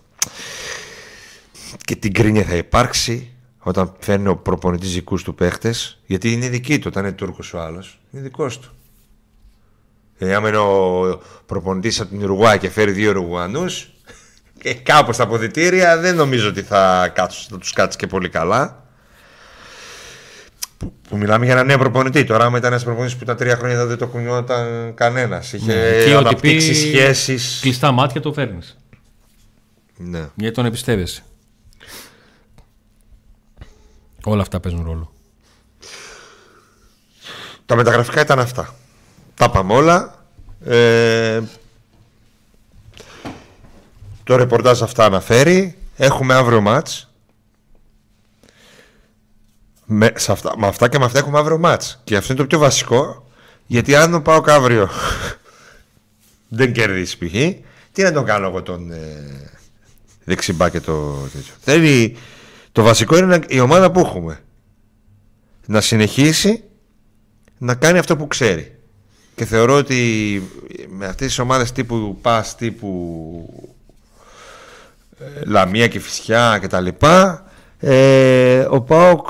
[1.85, 6.79] Και την κρίνια θα υπάρξει όταν φέρνει ο προπονητής δικούς του παίχτες, γιατί είναι δική
[6.79, 7.99] του όταν είναι Τούρκος ο άλλος.
[8.11, 8.73] Είναι δικός του.
[10.17, 13.89] Ε, άμα είναι ο προπονητής από την Ουρουά και φέρει δύο Ουρουγουανούς,
[14.61, 18.83] και κάπως τα αποδητήρια δεν νομίζω ότι θα, κάτσουν, θα τους κάτσει και πολύ καλά.
[20.77, 22.23] Που, που μιλάμε για ένα νέο προπονητή.
[22.23, 25.53] Τώρα, άμα ήταν ένας προπονητής που ήταν τρία χρόνια εδώ δεν το κουνιόταν κανένας.
[25.53, 27.59] Είχε Ναι, Και ότι αναπτύξει πει σχέσεις.
[27.61, 28.77] κλειστά μάτια το φέρνεις.
[29.97, 30.29] Ναι.
[30.35, 31.23] Γιατί τον εμπιστεύεσαι.
[34.23, 35.13] Όλα αυτά παίζουν ρόλο.
[37.65, 38.75] Τα μεταγραφικά ήταν αυτά.
[39.35, 40.25] Τα πάμε όλα.
[40.65, 41.41] Ε,
[44.23, 45.77] το ρεπορτάζ αυτά αναφέρει.
[45.95, 47.09] Έχουμε αύριο μάτς.
[49.85, 52.01] Με, σε αυτά, με αυτά και με αυτά έχουμε αύριο μάτς.
[52.03, 53.27] Και αυτό είναι το πιο βασικό.
[53.67, 54.89] Γιατί αν ο Πάοκ αύριο
[56.57, 57.33] δεν κερδίσει π.χ.
[57.91, 59.51] Τι να τον κάνω εγώ τον ε,
[60.23, 61.53] δεξιμπά και το τέτοιο.
[61.61, 62.17] Θέλει,
[62.71, 64.39] το βασικό είναι να- η ομάδα που έχουμε.
[65.65, 66.63] Να συνεχίσει
[67.57, 68.73] να κάνει αυτό που ξέρει.
[69.35, 70.41] Και θεωρώ ότι
[70.89, 73.69] με αυτές τις ομάδες τύπου ΠΑΣ, τύπου
[75.19, 77.45] ε, Λαμία και Φυσιά και τα λοιπά,
[77.79, 79.27] ε, ο ΠΑΟΚ,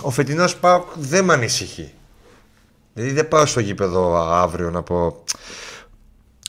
[0.00, 1.92] ο φετινός ΠΑΟΚ δεν με ανησυχεί.
[2.94, 5.24] Δηλαδή δεν πάω στο γήπεδο αύριο να πω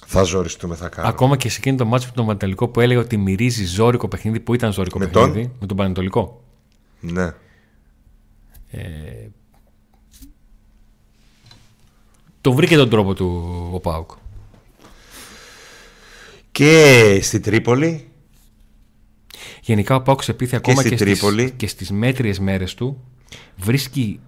[0.10, 1.14] θα ζοριστούμε, θα κάνουμε.
[1.14, 4.40] Ακόμα και σε εκείνο το μάτσο με τον Πανετολικό που έλεγε ότι μυρίζει ζώρικο παιχνίδι
[4.40, 5.52] που ήταν ζώρικο Με τον; παιχνίδι.
[5.60, 6.44] Με τον Πανετολικό.
[7.00, 7.34] Ναι.
[12.42, 14.12] Το βρήκε τον τρόπο του ο Πάουκ.
[16.52, 18.08] Και στην Τρίπολη,
[19.62, 21.52] Γενικά ο Πάουκ σε πείθει ακόμα στη και, στις, Τρίπολη.
[21.52, 23.04] και στις μέτριες μέρες του
[23.56, 24.20] βρίσκει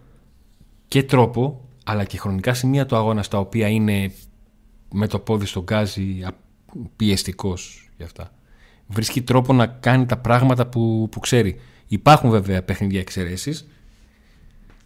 [0.88, 4.12] και τρόπο αλλά και χρονικά σημεία του αγώνα στα οποία είναι
[4.92, 6.34] με το πόδι στον γκάζι α-
[6.96, 8.32] πιεστικός για αυτά.
[8.88, 11.60] Βρίσκει τρόπο να κάνει τα πράγματα που, που ξέρει.
[11.88, 13.68] Υπάρχουν βέβαια παιχνίδια εξαιρέσεις,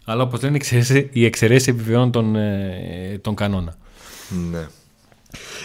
[0.06, 3.76] αλλά όπως λένε εξαιρέσεις, οι εξαιρέσεις επιβεβαιώνουν τον, ε, τον κανόνα.
[4.52, 4.68] Ναι.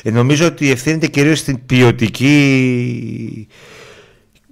[0.02, 3.46] Ε, νομίζω ότι ευθύνεται κυρίως στην ποιοτική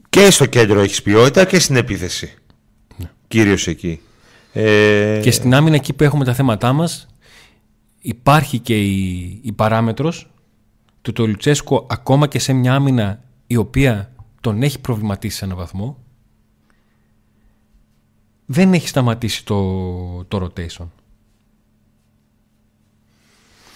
[0.08, 2.34] και στο κέντρο έχεις ποιότητα και στην επίθεση.
[3.28, 4.00] Κυρίως εκεί.
[4.52, 7.06] Ε, Και στην άμυνα εκεί που έχουμε τα θέματά μας
[8.06, 10.30] υπάρχει και η, η παράμετρος
[11.02, 15.56] του το Λουτσέσκο ακόμα και σε μια άμυνα η οποία τον έχει προβληματίσει σε έναν
[15.56, 15.98] βαθμό
[18.46, 20.86] δεν έχει σταματήσει το, το rotation.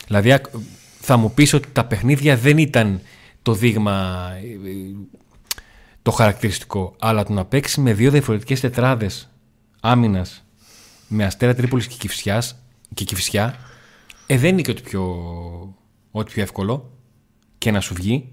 [0.07, 0.55] Δηλαδή ακ-
[1.01, 3.01] θα μου πεις ότι τα παιχνίδια δεν ήταν
[3.43, 4.95] το δείγμα ε, ε,
[6.03, 9.31] το χαρακτηριστικό αλλά το να παίξει με δύο διαφορετικές τετράδες
[9.81, 10.45] άμυνας
[11.09, 12.59] με Αστέρα Τρίπολης και Κηφισιάς
[12.95, 13.69] και Κηφισιά
[14.31, 15.03] ε, δεν είναι και ό,τι πιο,
[16.11, 16.91] ό,τι πιο εύκολο
[17.59, 18.33] και να σου βγει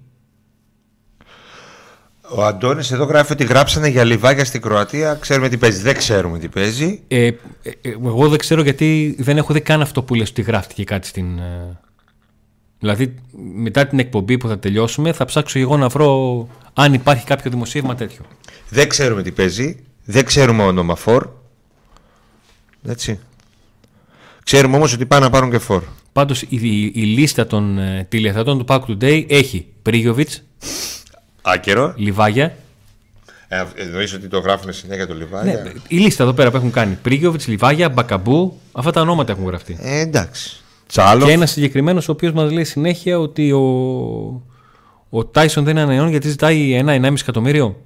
[2.29, 5.13] Ο Αντώνης εδώ γράφει ότι γράψανε για λιβάκια στην Κροατία.
[5.13, 5.81] Ξέρουμε τι παίζει.
[5.81, 7.01] Δεν ξέρουμε τι παίζει.
[7.07, 7.31] Ε, ε,
[7.63, 11.07] ε, εγώ δεν ξέρω γιατί δεν έχω δει καν αυτό που λες ότι γράφτηκε κάτι
[11.07, 11.39] στην...
[11.39, 11.79] ε,
[12.79, 13.15] Δηλαδή
[13.53, 17.95] μετά την εκπομπή που θα τελειώσουμε θα ψάξω εγώ να βρω αν υπάρχει κάποιο δημοσίευμα
[17.95, 18.21] τέτοιο.
[18.69, 19.83] Δεν ξέρουμε τι παίζει.
[20.05, 21.29] Δεν ξέρουμε όνομα φορ.
[22.87, 23.19] Έτσι.
[24.47, 25.83] Ξέρουμε όμως ότι πάνε να πάρουν και φορ.
[26.13, 30.43] Πάντως η, η, η λίστα των ε, τηλεθεατών του Pack Today έχει Πρίγιοβιτς,
[31.41, 31.93] Άκερο.
[31.97, 32.57] Λιβάγια.
[33.47, 35.53] Ε, εννοείς ότι το γράφουν συνέχεια το λιβάκια.
[35.53, 36.97] Ναι, η λίστα εδώ πέρα που έχουν κάνει.
[37.01, 38.59] Πρίγιοβιτς, Λιβάγια, Μπακαμπού.
[38.71, 39.77] Αυτά τα ονόματα έχουν γραφτεί.
[39.81, 40.63] Ε, εντάξει.
[40.87, 41.27] Τσάλος.
[41.27, 43.61] Και ένας συγκεκριμένος ο οποίος μας λέει συνέχεια ότι ο,
[45.09, 47.85] ο Τάισον δεν είναι ανανεώνει γιατί ζητάει ένα-ενάμιση εκατομμύριο.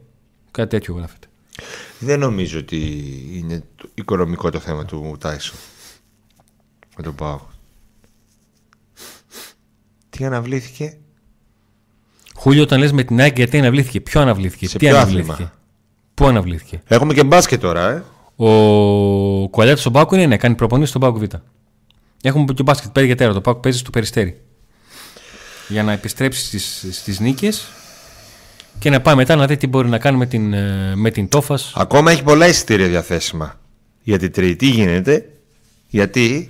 [0.52, 1.28] Κάτι τέτοιο γράφεται.
[2.00, 2.78] Δεν νομίζω ότι
[3.34, 5.58] είναι το οικονομικό το θέμα του Τάισον.
[6.98, 7.40] Με τον Πάο.
[10.10, 10.98] Τι αναβλήθηκε;
[12.36, 15.54] Χούλιο, όταν λες με την ΑΕΚ, γιατί αναβλήθηκε; Ποιο αναβλήθηκε, Σε τι ποιο αναβλήθηκε; άθλημα;
[16.14, 18.04] Πού αναβλήθηκε; Έχουμε και μπάσκετ τώρα, ε.
[18.36, 21.24] Ο Κουαλιάτης στον Πάκου είναι, ναι, κάνει προπονήσει στον Πάκου Β.
[22.22, 23.34] Έχουμε και μπάσκετ 5 για τέρα.
[23.34, 24.42] Το Πάκου παίζει στο περιστέρι.
[25.68, 27.68] Για να επιστρέψει στις, στις νίκες
[28.80, 31.30] και να πάει μετά να δει τι μπορεί να κάνει με την, ε, με την
[31.30, 31.72] Τόφας.
[31.76, 33.60] Ακόμα έχει πολλά εισιτήρια διαθέσιμα.
[34.04, 34.56] Για την τρίτη.
[34.56, 35.30] Τι γίνεται;
[35.88, 36.50] Γιατί.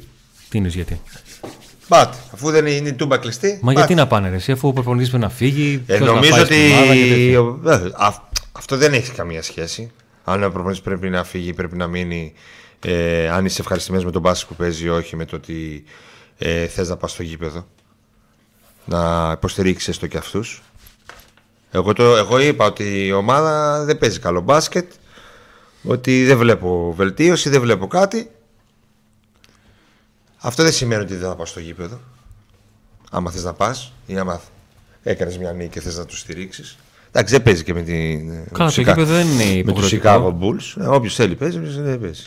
[0.51, 1.01] Τι είναι γιατί;
[1.87, 2.13] Μπατ.
[2.33, 3.47] Αφού δεν είναι η τούμπα κλειστή.
[3.61, 3.77] Μα μπατ.
[3.77, 5.83] γιατί να πάνε ρε, εσύ, αφού ο προπονητής πρέπει να φύγει.
[5.87, 6.71] Ε, ποιος να νομίζω πάει στην ότι.
[6.73, 7.41] ομάδα και τέτοια.
[7.41, 9.91] ο- ε, α- αυτό δεν έχει καμία σχέση.
[10.23, 12.33] Αν ο προπονητής πρέπει να φύγει, πρέπει να μείνει.
[12.85, 15.83] Ε, αν είσαι ευχαριστημένος με τον μπάσκετ που παίζει ή όχι, με το ότι
[16.37, 17.67] ε, θες να πας στο γήπεδο.
[18.85, 20.61] Να υποστηρίξεις έστω και αυτούς.
[21.71, 24.91] Εγώ, το, εγώ είπα ότι η ομάδα δεν παίζει καλό μπάσκετ.
[25.83, 28.29] Ότι δεν βλέπω βελτίωση, δεν βλέπω κάτι.
[30.43, 31.99] Αυτό δεν σημαίνει ότι δεν θα πάω στο γήπεδο.
[33.11, 34.41] Άμα θες να πας ή άμα
[35.03, 36.77] έκανες μια νίκη και θες να τους στηρίξεις.
[37.09, 38.27] Εντάξει, δεν παίζει και με την.
[38.27, 40.37] με Καλά, τους το Chica- γήπεδο δεν είναι Με τους υποχρεωτικό.
[40.39, 40.93] Chicago Bulls.
[40.95, 42.23] Όποιος θέλει παίζει, όποιος δεν παίζει.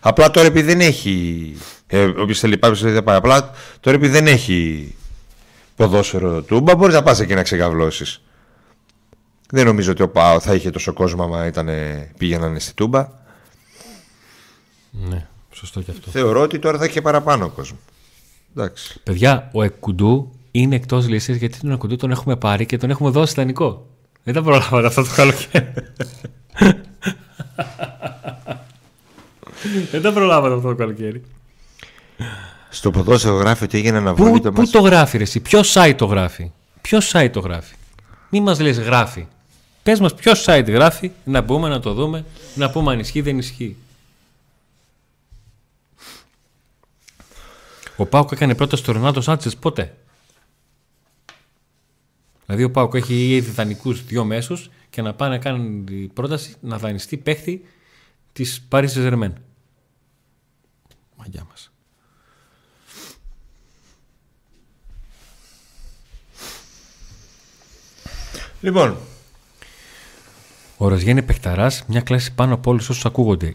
[0.00, 1.56] Απλά τώρα επειδή δεν έχει.
[1.86, 3.16] Ε, όποιος θέλει πάει, όποιος δεν πάει.
[3.16, 3.50] Απλά
[3.80, 4.94] τώρα επειδή δεν έχει
[5.76, 8.20] ποδόσφαιρο τούμπα, μπορείς να πας εκεί να ξεκαβλώσει.
[9.50, 11.68] Δεν νομίζω ότι ο Πάο θα είχε τόσο κόσμο άμα ήταν,
[12.18, 13.08] πήγαιναν στη τούμπα.
[14.90, 16.10] Ναι, σωστό και αυτό.
[16.10, 17.78] Θεωρώ ότι τώρα θα έχει και παραπάνω κόσμο.
[18.56, 19.00] Εντάξει.
[19.02, 23.10] Παιδιά, ο Εκκουντού είναι εκτός λύσης γιατί τον Εκκουντού τον έχουμε πάρει και τον έχουμε
[23.10, 23.86] δώσει δανεικό.
[24.24, 25.72] Δεν τα προλάβατε αυτό το καλοκαίρι.
[29.90, 31.22] Δεν τα προλάβατε αυτό το καλοκαίρι.
[32.70, 34.70] Στο ποδόσφαιρο γράφει ότι έγινε Πού, αναβολή το πού μάτς.
[34.70, 37.74] το γράφει, ρε, εσύ, ποιο site το γράφει; Ποιο site το γράφει;
[38.30, 39.26] Μη μας λες γράφει.
[39.82, 42.24] Πες μας ποιο site γράφει, να μπούμε να το δούμε,
[42.54, 43.76] να πούμε αν ισχύει δεν ισχύει.
[48.00, 49.96] Ο Πάουκ έκανε πρώτα στο Ρενάτο Σάντσες πότε;
[52.46, 56.54] Δηλαδή ο Πάουκ έχει ήδη δανεικούς δύο μέσους και να πάει να κάνει την πρόταση
[56.60, 57.64] να δανειστεί παίχτη
[58.32, 59.32] της Paris Saint-Germain.
[61.16, 61.72] Μαγιά μας.
[68.60, 68.96] Λοιπόν,
[70.76, 73.52] Ο Ροζιέ είναι παιχταράς, μια κλάση πάνω από όλους όσους ακούγονται.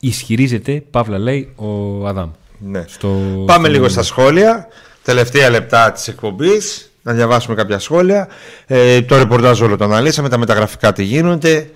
[0.00, 2.30] Ισχυρίζεται, Παύλα λέει, ο Αδάμ.
[2.64, 2.84] Ναι.
[2.88, 3.08] Στο...
[3.46, 4.68] Πάμε στο- λίγο στα σχόλια.
[5.02, 6.88] Τελευταία λεπτά της εκπομπής.
[7.02, 8.28] Να διαβάσουμε κάποια σχόλια.
[8.66, 10.28] Ε, το ρεπορτάζ όλο το αναλύσαμε.
[10.28, 11.70] Τα μεταγραφικά τι γίνονται.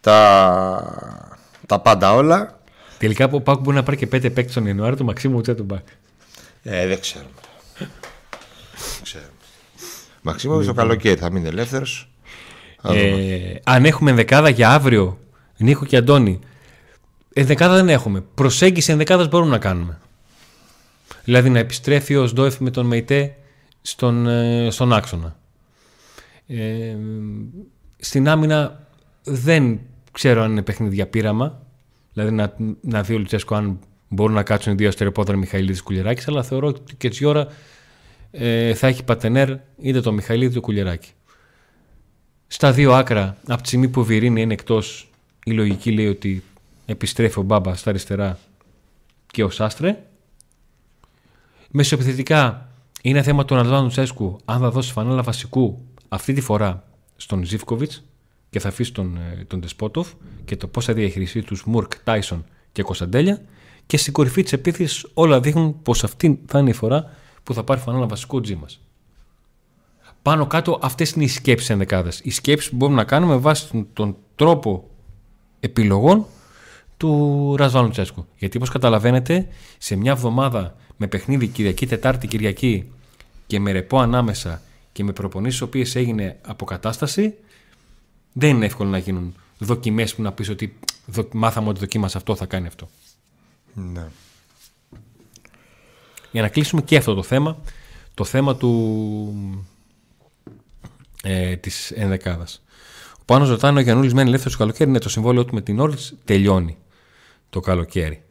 [0.00, 1.28] Τα,
[1.66, 2.58] τα πάντα όλα.
[2.98, 5.86] Τελικά ο Πάκου μπορεί να πάρει και πέντε παίκτες τον Ιανουάριο του Μαξίμου Τσέτουμπακ.
[6.62, 7.30] Ε, δεν ξέρουμε.
[7.78, 7.88] δεν
[9.02, 9.28] ξέρουμε.
[10.22, 12.08] Μαξίμοβιτς το καλοκαίρι θα μείνει ελεύθερος.
[12.82, 15.18] Ε, αν έχουμε ενδεκάδα για αύριο,
[15.56, 16.38] Νίκο και Αντώνη,
[17.32, 18.24] ενδεκάδα δεν έχουμε.
[18.34, 19.98] Προσέγγιση ενδεκάδας μπορούμε να κάνουμε.
[21.24, 23.36] Δηλαδή να επιστρέφει ο Σντόεφ με τον Μεϊτέ
[23.82, 25.36] στον, ε, στον άξονα.
[26.46, 26.96] Ε,
[27.98, 28.86] στην άμυνα
[29.24, 29.80] δεν
[30.12, 31.62] ξέρω αν είναι παιχνίδι για πείραμα.
[32.12, 36.28] Δηλαδή να, να δει ο Λουτσέσκο αν μπορούν να κάτσουν οι δύο αστεροπόδρα Μιχαηλίδης Κουλιεράκης
[36.28, 37.46] αλλά θεωρώ ότι και έτσι ώρα
[38.30, 41.10] ε, θα έχει πατενέρ είτε το Μιχαηλίδη είτε το Κουλιεράκη.
[42.46, 45.10] Στα δύο άκρα, από τη στιγμή που ο Βιρίνη είναι εκτός,
[45.44, 46.42] η λογική λέει ότι
[46.86, 48.38] επιστρέφει ο Μπάμπα στα αριστερά
[49.26, 50.04] και ο Σάστρε.
[51.76, 52.68] Μεσοεπιθετικά
[53.02, 56.84] είναι θέμα του Ραλδάνου Τσέσκου αν θα δώσει φανέλα βασικού αυτή τη φορά
[57.16, 58.04] στον Ζήφκοβιτς
[58.50, 60.12] και θα αφήσει τον, ε, τον Τεσπότοφ
[60.44, 63.40] και το πώς θα διαχειριστεί τους Μουρκ, Τάισον και Κωνσταντέλια.
[63.86, 67.10] Και στην κορυφή της επίθεσης όλα δείχνουν πως αυτή θα είναι η φορά
[67.42, 68.80] που θα πάρει φανέλα βασικού Τζίμας.
[70.22, 72.20] Πάνω κάτω αυτές είναι οι σκέψεις ενδεκάδες.
[72.24, 74.90] Οι σκέψεις που μπορούμε να κάνουμε βάσει τον, τον τρόπο
[75.60, 76.26] επιλογών
[76.96, 78.26] του Ρασβάνου Τσέσκου.
[78.36, 79.48] Γιατί όπως καταλαβαίνετε
[79.78, 82.90] σε μια εβδομάδα με παιχνίδι Κυριακή, Τετάρτη, Κυριακή
[83.46, 87.34] και με ρεπό ανάμεσα και με προπονήσεις οι οποίες έγινε αποκατάσταση
[88.32, 90.76] δεν είναι εύκολο να γίνουν δοκιμές που να πεις ότι
[91.06, 92.88] δο- μάθαμε ότι δοκίμασε αυτό θα κάνει αυτό.
[93.74, 94.06] Ναι.
[96.30, 97.58] Για να κλείσουμε και αυτό το θέμα,
[98.14, 99.60] το θέμα του,
[101.22, 102.62] ε, της ενδεκάδας.
[103.20, 105.60] Ο Πάνος ρωτάει αν ο Γιαννούλης μένει ελεύθερος το καλοκαίρι; Ναι, το συμβόλαιο του με
[105.60, 106.76] την Όρλης τελειώνει
[107.50, 108.23] το καλοκαίρι.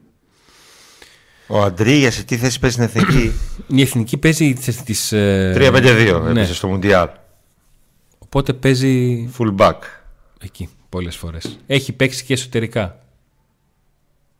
[1.53, 3.31] Ο Αντρίγια σε τι θέση παίζει στην εθνική;
[3.67, 4.83] Η εθνική παίζει τις...
[4.83, 6.29] τις ε, 3-5-2 ναι.
[6.29, 7.09] έπαιζε στο Μουντιάλ.
[8.17, 9.77] Οπότε παίζει Full back.
[10.41, 11.59] εκεί πολλές φορές.
[11.67, 12.99] Έχει παίξει και εσωτερικά.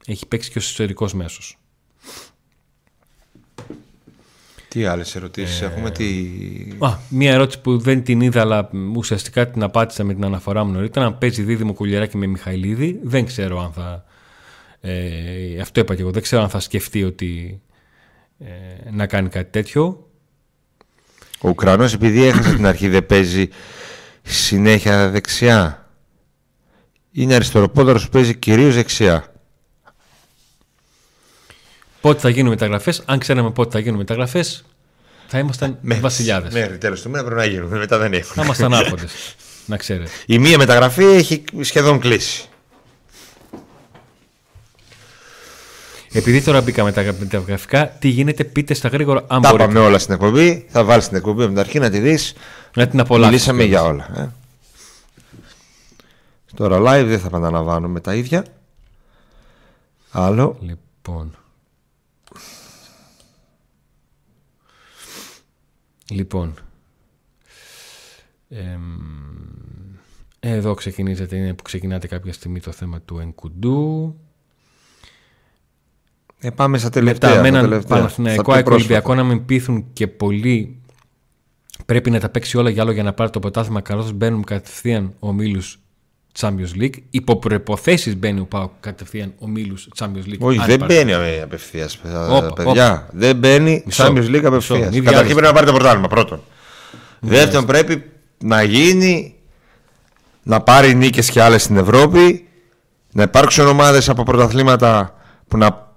[0.05, 1.57] Έχει παίξει και ως εσωτερικός μέσος.
[4.67, 6.05] Τι άλλες ερωτήσεις έχουμε, τι.
[6.79, 10.71] Α, μία ερώτηση που δεν την είδα, αλλά ουσιαστικά την απάντησα με την αναφορά μου
[10.71, 11.05] νωρίτερα.
[11.05, 14.05] Αν παίζει δίδυμο κουλιαράκι με Μιχαηλίδη, δεν ξέρω αν θα.
[14.85, 16.11] Ε, αυτό είπα και εγώ.
[16.11, 17.61] Δεν ξέρω αν θα σκεφτεί ότι
[18.39, 20.09] ε, να κάνει κάτι τέτοιο.
[21.41, 23.49] Ο Ουκρανός επειδή έχασε την αρχή δεν παίζει
[24.21, 25.89] συνέχεια δεξιά.
[27.11, 29.33] Είναι αριστεροπόδαρος που παίζει κυρίως δεξιά.
[32.01, 34.65] Πότε θα γίνουν μεταγραφές, αν ξέραμε πότε θα γίνουν μεταγραφές,
[35.27, 36.53] θα ήμασταν βασιλιάδες.
[36.53, 37.77] Μέχρι τέλος του μήνα πρέπει να γίνουν.
[37.77, 38.33] Μετά δεν έχουν.
[38.33, 39.05] Θα ήμασταν άρχοντε.
[39.65, 40.09] να ξέρετε.
[40.25, 42.47] Η μία μεταγραφή έχει σχεδόν κλείσει.
[46.13, 49.69] Επειδή τώρα μπήκαμε τα μεταγραφικά, τι γίνεται, πείτε στα γρήγορα αν Τα μπορείτε.
[49.71, 50.65] είπαμε όλα στην εκπομπή.
[50.69, 52.33] Θα βάλεις την εκπομπή με την αρχή να τη δεις.
[52.75, 53.53] Να την απολαύσετε.
[53.53, 54.21] Μιλήσαμε για όλα.
[54.21, 54.29] Ε.
[56.55, 58.45] Τώρα live δεν θα επαναλαμβάνουμε τα ίδια.
[60.11, 60.57] Άλλο.
[60.61, 61.35] Λοιπόν.
[66.09, 66.53] Λοιπόν.
[68.49, 68.81] Εμ,
[70.39, 74.15] εδώ ξεκινήσατε, είναι που ξεκινάτε κάποια στιγμή το θέμα του Ενκουντού.
[76.45, 77.29] Ε, πάμε στα τελευταία.
[77.29, 77.97] Μετά με τα έναν τελευταία.
[77.97, 78.93] Παναθηναϊκό Στα πιο ΑΕΚ πρόσφατα.
[78.93, 80.77] Ολυμπιακό να μην πείθουν και πολύ
[81.85, 85.13] πρέπει να τα παίξει όλα για άλλο για να πάρει το πρωτάθλημα καθώς μπαίνουν κατευθείαν
[85.19, 85.79] ο Μίλους
[86.39, 86.93] Champions League.
[87.09, 90.37] Υπό προποθέσει μπαίνει ο Πάο κατευθείαν ο Μίλους Champions League.
[90.39, 91.03] Όχι, αν δεν υπάρχει.
[91.03, 91.99] μπαίνει απευθείας.
[92.29, 94.79] Όπα, Παιδιά, δεν μπαίνει Μισό, Champions League μισό, απευθείας.
[94.79, 95.33] μη Καταρχήν βιάζεσαι.
[95.33, 96.41] πρέπει να πάρει το πρωτάθλημα πρώτον.
[97.19, 98.11] Δεύτερον, πρέπει
[98.43, 99.35] να γίνει
[100.43, 102.47] να πάρει νίκες και άλλες στην Ευρώπη.
[103.11, 105.15] Να υπάρξουν ομάδες από πρωταθλήματα
[105.47, 105.92] που, να,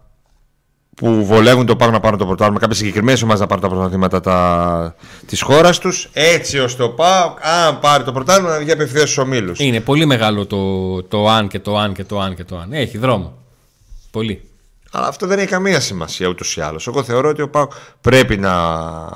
[0.96, 4.20] που βολεύουν το πάνω να πάρουν το πρωτάθλημα, κάποιες συγκεκριμένες ομάδες να πάρουν τα πρωταθλήματα
[4.20, 4.94] τα...
[5.26, 9.18] της χώρας τους, έτσι ώστε ο ΠΑΟΚ, αν πάρει το πρωτάθλημα, να βγει απευθείας στους
[9.18, 9.58] ομίλους.
[9.58, 12.72] Είναι πολύ μεγάλο το, το αν και το αν και το αν και το αν.
[12.72, 13.36] Έχει δρόμο.
[14.10, 14.48] Πολύ.
[14.90, 16.86] Αλλά αυτό δεν έχει καμία σημασία ούτως ή άλλως.
[16.86, 18.54] Εγώ θεωρώ ότι ο ΠΑΟΚ πρέπει να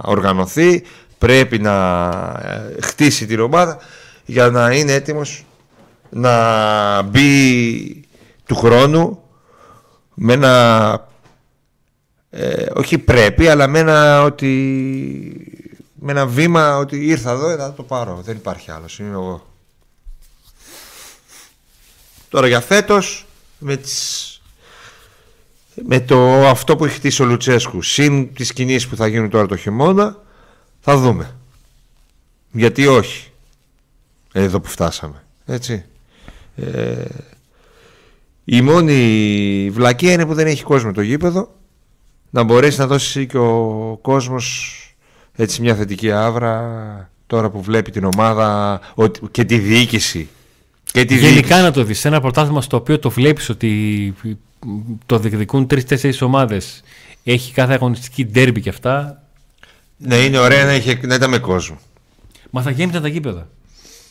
[0.02, 0.82] οργανωθεί,
[1.18, 2.08] πρέπει να
[2.42, 3.78] ε, χτίσει την ομάδα
[4.24, 5.44] για να είναι έτοιμος
[6.10, 8.04] να μπει
[8.46, 9.22] του χρόνου
[10.14, 11.08] με ένα
[12.30, 14.50] ε, όχι πρέπει αλλά με ένα ότι
[16.02, 18.20] με ένα βήμα ότι ήρθα εδώ θα το πάρω.
[18.24, 19.46] Δεν υπάρχει άλλος είναι εγώ.
[22.28, 23.26] Τώρα για φέτος
[23.58, 24.40] με, τις,
[25.74, 29.46] με το αυτό που έχει χτίσει ο Λουτσέσκου συν τις κινήσεις που θα γίνουν τώρα
[29.46, 30.18] το χειμώνα
[30.80, 31.36] θα δούμε.
[32.50, 33.30] Γιατί όχι
[34.32, 35.84] εδώ που φτάσαμε έτσι.
[36.56, 37.04] Ε,
[38.44, 41.59] η μόνη βλακία είναι που δεν έχει κόσμο το γήπεδο
[42.30, 44.74] να μπορέσει να δώσει και ο κόσμος
[45.36, 48.80] έτσι μια θετική άβρα τώρα που βλέπει την ομάδα
[49.30, 50.28] και τη διοίκηση
[50.84, 51.60] και τη Γενικά διοίκηση.
[51.62, 54.14] να το δεις, ένα πρωτάθλημα στο οποίο το βλέπεις ότι
[55.06, 56.82] το διεκδικούν τρει-τέσσερι ομάδες
[57.24, 59.22] έχει κάθε αγωνιστική ντέρμπι και αυτά
[59.96, 61.78] Ναι είναι ωραία να, έχει, να ήταν με κόσμο
[62.50, 63.48] Μα θα γέμισαν τα γήπεδα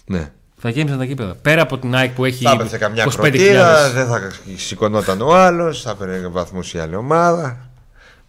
[0.06, 1.36] Ναι θα γέμισαν τα γήπεδα.
[1.36, 2.44] Πέρα από την ΑΕΚ που έχει.
[2.44, 7.69] Θα έπεσε καμιά κροτήρα, δεν θα σηκωνόταν ο άλλος, θα έπαιρνε βαθμούς η άλλη ομάδα.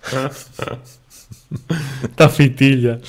[2.14, 3.00] τα φυτίλια.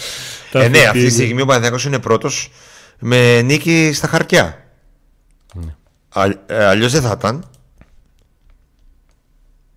[0.52, 2.52] ε, ναι, αυτή τη στιγμή ο Παναθυνακό είναι πρώτος
[3.00, 4.66] με νίκη στα χαρτιά.
[5.54, 5.76] Ναι.
[6.46, 7.50] Ε, Αλλιώς δεν θα ήταν.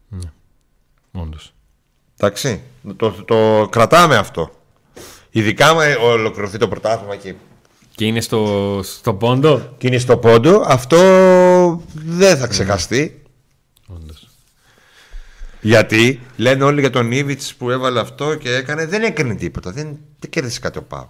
[0.08, 0.30] Ναι.
[1.12, 1.54] Όντως.
[2.16, 2.62] Εντάξει.
[2.96, 4.50] Το, το, κρατάμε αυτό.
[5.30, 7.34] Ειδικά με ολοκληρωθεί το πρωτάθλημα και
[7.94, 10.62] και είναι στο, στο πόντο; Και είναι στο πόντο.
[10.66, 10.96] Αυτό
[11.94, 13.22] δεν θα ξεχαστεί.
[15.64, 15.80] Όντως.
[15.80, 18.86] Γιατί λένε όλοι για τον Ήβιτ που έβαλε αυτό και έκανε.
[18.86, 19.70] Δεν έκανε τίποτα.
[19.70, 21.08] Δεν, δεν κέρδισε κάτι ο Πάοκ.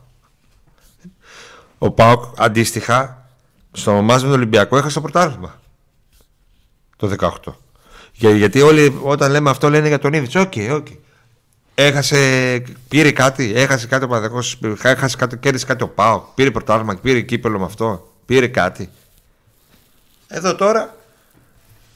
[1.79, 3.29] Ο Πάοκ αντίστοιχα
[3.73, 5.61] στο μάζι με τον Ολυμπιακό έχασε το πρωτάθλημα.
[6.97, 7.53] Το 18.
[8.13, 10.37] γιατί όλοι όταν λέμε αυτό λένε για τον Ίβιτς.
[10.37, 10.87] Ok, okay, ok.
[10.91, 10.97] Okay.
[11.77, 14.39] Έχασε, πήρε κάτι, έχασε κάτι ο ΠΑΟΚ εδώ,
[14.83, 18.91] έχασε κάτι, κέρδισε κάτι ο ΠΑΟΚ, πήρε πρωτάθλημα, πήρε κύπελλο με αυτό, πήρε κάτι.
[20.29, 20.97] Εδώ τώρα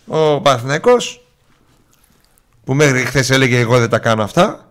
[0.07, 1.28] ο Παναθηναϊκός
[2.69, 4.71] που μέχρι χθες έλεγε εγώ δεν τα κάνω αυτά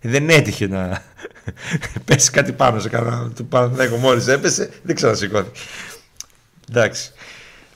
[0.00, 1.02] δεν έτυχε να
[2.04, 5.60] πέσει κάτι πάνω σε κανένα του Παναθηναϊκού μόλις έπεσε δεν ξανασηκώθηκε
[6.70, 7.10] εντάξει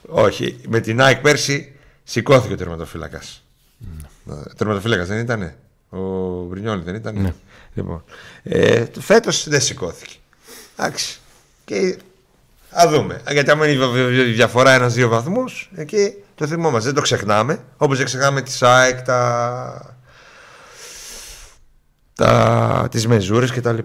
[0.06, 1.72] όχι με την ΑΕΚ πέρσι
[2.04, 3.42] σηκώθηκε ο τερματοφύλακας
[4.56, 5.52] Τερματοφύλακας δεν ήταν.
[5.88, 5.98] Ο
[6.44, 7.20] Μπρινιόλη δεν ήταν.
[7.20, 7.34] Ναι.
[7.74, 8.04] Λοιπόν,
[8.42, 10.14] ε, Φέτος δεν σηκώθηκε.
[10.76, 11.18] Εντάξει.
[11.64, 11.98] Και
[12.70, 13.22] α δούμε.
[13.30, 16.84] Γιατί άμα είναι η διαφορά ένα-δύο βαθμούς, εκεί το θυμόμαστε.
[16.86, 17.64] Δεν το ξεχνάμε.
[17.76, 19.96] Όπως δεν ξεχνάμε τη ΑΕΚ, τα.
[22.14, 22.88] τα...
[22.90, 23.78] τις μεζούρες κτλ.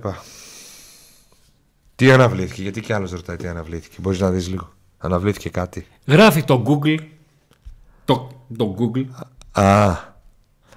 [1.95, 3.95] Τι αναβλήθηκε, γιατί κι άλλος ρωτάει τι αναβλήθηκε.
[3.99, 4.73] Μπορείς να δεις λίγο.
[4.97, 5.87] Αναβλήθηκε κάτι.
[6.05, 6.99] Γράφει το Google.
[8.05, 9.05] Το, το Google.
[9.51, 10.09] Α.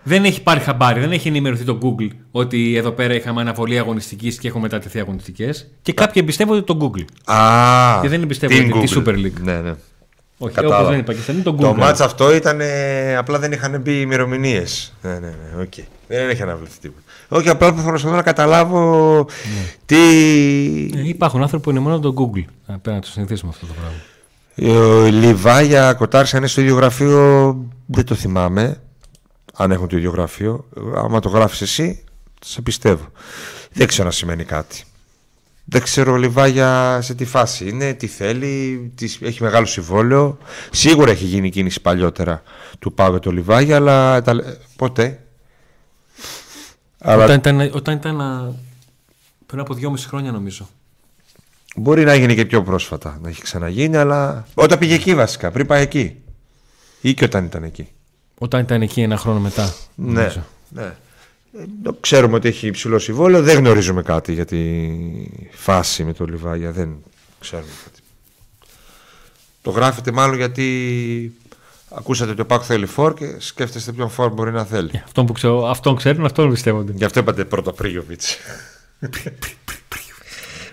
[0.06, 4.38] Δεν έχει πάρει χαμπάρι, δεν έχει ενημερωθεί το Google ότι εδώ πέρα είχαμε αναβολή αγωνιστικής
[4.38, 5.70] και έχουν μετατεθεί αγωνιστικές.
[5.82, 7.32] Και κάποιοι εμπιστεύονται το Google.
[7.34, 9.40] Α, και δεν εμπιστεύονται τη Super League.
[9.42, 9.74] Ναι, ναι.
[10.38, 11.60] Όχι, όπως δεν είπα το Google.
[11.60, 12.60] Το μάτς αυτό ήταν.
[13.18, 14.92] απλά δεν είχαν μπει ημερομηνίες.
[15.02, 15.64] Ναι, ναι, ναι.
[15.64, 15.84] Okay.
[16.08, 17.02] Δεν έχει αναβληθεί τίποτα.
[17.28, 19.66] Όχι, απλά προσπαθώ να καταλάβω ναι.
[19.86, 19.96] τι.
[20.94, 22.44] Ε, υπάρχουν άνθρωποι που είναι μόνο το Google.
[22.66, 23.98] Πρέπει να το συνηθίσουμε αυτό το πράγμα.
[24.56, 27.56] Ο Λιβάγια Κοτάρη, αν είναι στο ίδιο γραφείο,
[27.86, 28.80] δεν το θυμάμαι
[29.54, 30.64] αν έχουν το ίδιο γραφείο.
[30.96, 32.04] Άμα το γράφεις εσύ,
[32.44, 33.06] σε πιστεύω.
[33.72, 34.82] Δεν ξέρω να σημαίνει κάτι.
[35.64, 39.18] Δεν ξέρω ο Λιβάγια σε τι φάση είναι, τι θέλει, τις...
[39.22, 40.38] έχει μεγάλο συμβόλαιο.
[40.70, 42.42] Σίγουρα έχει γίνει κίνηση παλιότερα
[42.78, 44.22] του Πάγου το Λιβάγια, αλλά
[44.76, 45.18] ποτέ.
[47.04, 48.18] Όταν, ήταν, όταν ήταν
[49.46, 50.68] πριν από δυόμιση χρόνια νομίζω.
[51.76, 55.66] Μπορεί να γίνει και πιο πρόσφατα να έχει ξαναγίνει, αλλά όταν πήγε εκεί βασικά, πριν
[55.66, 56.22] πάει εκεί.
[57.00, 57.88] Ή και όταν ήταν εκεί.
[58.38, 59.74] Όταν ήταν εκεί ένα χρόνο μετά.
[59.94, 60.32] Ναι.
[60.68, 60.94] ναι.
[61.58, 63.42] Ε, ξέρουμε ότι έχει υψηλό συμβόλαιο.
[63.42, 64.90] Δεν γνωρίζουμε κάτι για τη
[65.50, 66.70] φάση με το Λιβάγια.
[66.72, 66.96] Δεν
[67.40, 68.00] ξέρουμε κάτι.
[69.62, 71.38] Το γράφετε μάλλον γιατί
[71.90, 74.90] ακούσατε ότι ο Πάκ θέλει φόρ και σκέφτεστε ποιον φόρ μπορεί να θέλει.
[74.92, 76.92] Yeah, αυτόν που ξέρω, αυτόν ξέρουν, αυτόν πιστεύονται.
[76.94, 78.36] Γι' αυτό είπατε πρώτα Πρίγιοβιτς.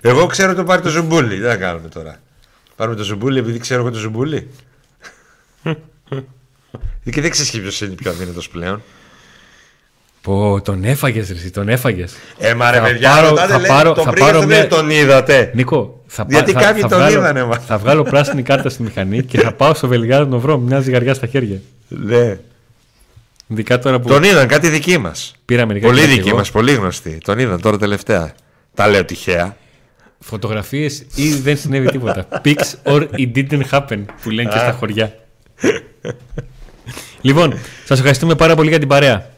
[0.01, 1.39] εγώ ξέρω ότι το πάρει το Ζουμπούλι.
[1.39, 2.21] Δεν θα κάνουμε τώρα.
[2.75, 4.47] Πάρουμε το Ζουμπούλι επειδή ξέρω εγώ το Ζουμπούλι.
[7.11, 8.81] Και δεν ξέρεις ποιος είναι πιο αδύνατος πλέον.
[10.21, 12.13] Πω, τον έφαγες, Ρε, τον έφαγες.
[12.37, 14.67] Ε, μα ρε, παιδιά, πάρω, θα λέει, πάρω, τον θα πάρω μια...
[14.67, 15.51] τον είδατε.
[15.53, 17.57] Νίκο, θα Γιατί θα, κάποιοι θα, τον βγάλω, είδανε, μα.
[17.59, 21.13] Θα βγάλω πράσινη κάρτα στη μηχανή και θα πάω στο Βελγάδο να βρω μια ζυγαριά
[21.13, 21.61] στα χέρια.
[21.87, 22.37] Ναι.
[23.47, 25.35] Ειδικά τώρα που Τον είδαν κάτι δική μας.
[25.45, 26.37] πήρα μερικά Πολύ κιλά κι δική εγώ.
[26.37, 27.17] μας, πολύ γνωστή.
[27.23, 28.33] Τον είδαν τώρα τελευταία.
[28.73, 29.57] Τα λέω τυχαία.
[30.19, 32.27] Φωτογραφίες ή δεν συνέβη τίποτα.
[32.45, 35.15] Pics or it didn't happen που λένε και στα χωριά.
[37.21, 37.53] λοιπόν,
[37.85, 39.29] σας ευχαριστούμε πάρα πολύ για την παρέα.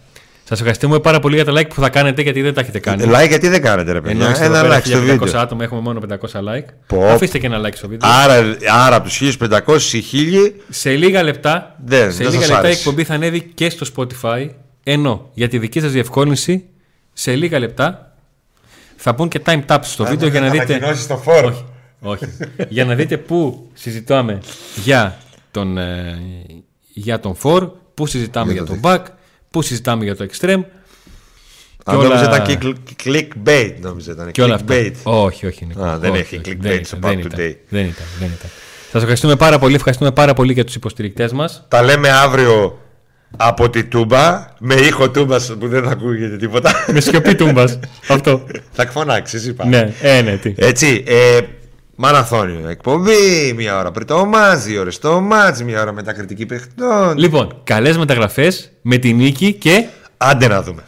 [0.47, 3.03] Σας ευχαριστούμε πάρα πολύ για τα like που θα κάνετε γιατί δεν τα έχετε κάνει.
[3.07, 4.31] Like γιατί δεν κάνετε, ρε Ενώ παιδιά.
[4.31, 5.39] είστε εδώ Ένα πέρα like στο 1500 βίντεο.
[5.39, 6.65] άτομα έχουμε μόνο 500 like.
[6.87, 7.05] Πω.
[7.05, 8.09] Αφήστε και ένα like στο βίντεο.
[8.11, 12.49] Άρα, άρα από τους 1500 οι 1000 Σε λίγα λεπτά, Δεν, σε δεν λίγα σας
[12.49, 12.79] λεπτά η άρεσε.
[12.79, 14.49] εκπομπή θα ανέβει και στο Spotify.
[14.83, 16.63] Ενώ για τη δική σας διευκόλυνση,
[17.13, 18.15] σε λίγα λεπτά
[18.95, 20.79] θα πούν και time taps στο βίντεο για να δείτε.
[21.07, 21.47] το φόρο.
[22.01, 22.33] Όχι, όχι.
[22.69, 24.39] για να δείτε πού συζητάμε
[24.83, 25.17] για
[25.51, 26.19] τον, ε,
[26.93, 29.01] για τον for, πού συζητάμε για, Για τον το back,
[29.53, 30.61] πού συζητάμε για το extreme
[31.85, 34.31] Αν όλα- νόμιζα ήταν click- clickbait, νόμιζα ήταν.
[34.31, 34.73] και όλα αυτά.
[34.75, 34.91] Clickbait.
[35.03, 35.65] Όχι, όχι.
[35.65, 35.83] Νίκο.
[35.83, 36.43] Α, δεν όχι, έχει όχι.
[36.51, 37.55] clickbait Δεν στο ήταν, Pub δεν ήταν, Today.
[37.69, 38.05] Δεν ήταν.
[38.19, 38.49] Δεν ήταν.
[38.91, 39.75] Σας ευχαριστούμε πάρα πολύ.
[39.75, 41.65] Ευχαριστούμε πάρα πολύ για τους υποστηρικτές μας.
[41.67, 42.79] Τα λέμε αύριο
[43.37, 46.85] από τη Τούμπα με ήχο Τούμπας που δεν θα ακούγεται τίποτα.
[46.91, 47.79] Με σιωπή τούμπας.
[48.07, 48.45] Αυτό.
[48.71, 49.65] θα φωνάξει, είπα.
[49.65, 50.53] ναι, ε, ναι, τι.
[50.55, 51.39] Έτσι, ε,
[51.95, 56.45] μαραθώνιο εκπομπή, μία ώρα πριν το μάτς, δύο ώρες το μάτς, μία ώρα μετά κριτική
[56.45, 57.17] παιχτών.
[57.17, 59.85] Λοιπόν, καλές μεταγραφές με τη νίκη και
[60.17, 60.83] Άντε να δούμε.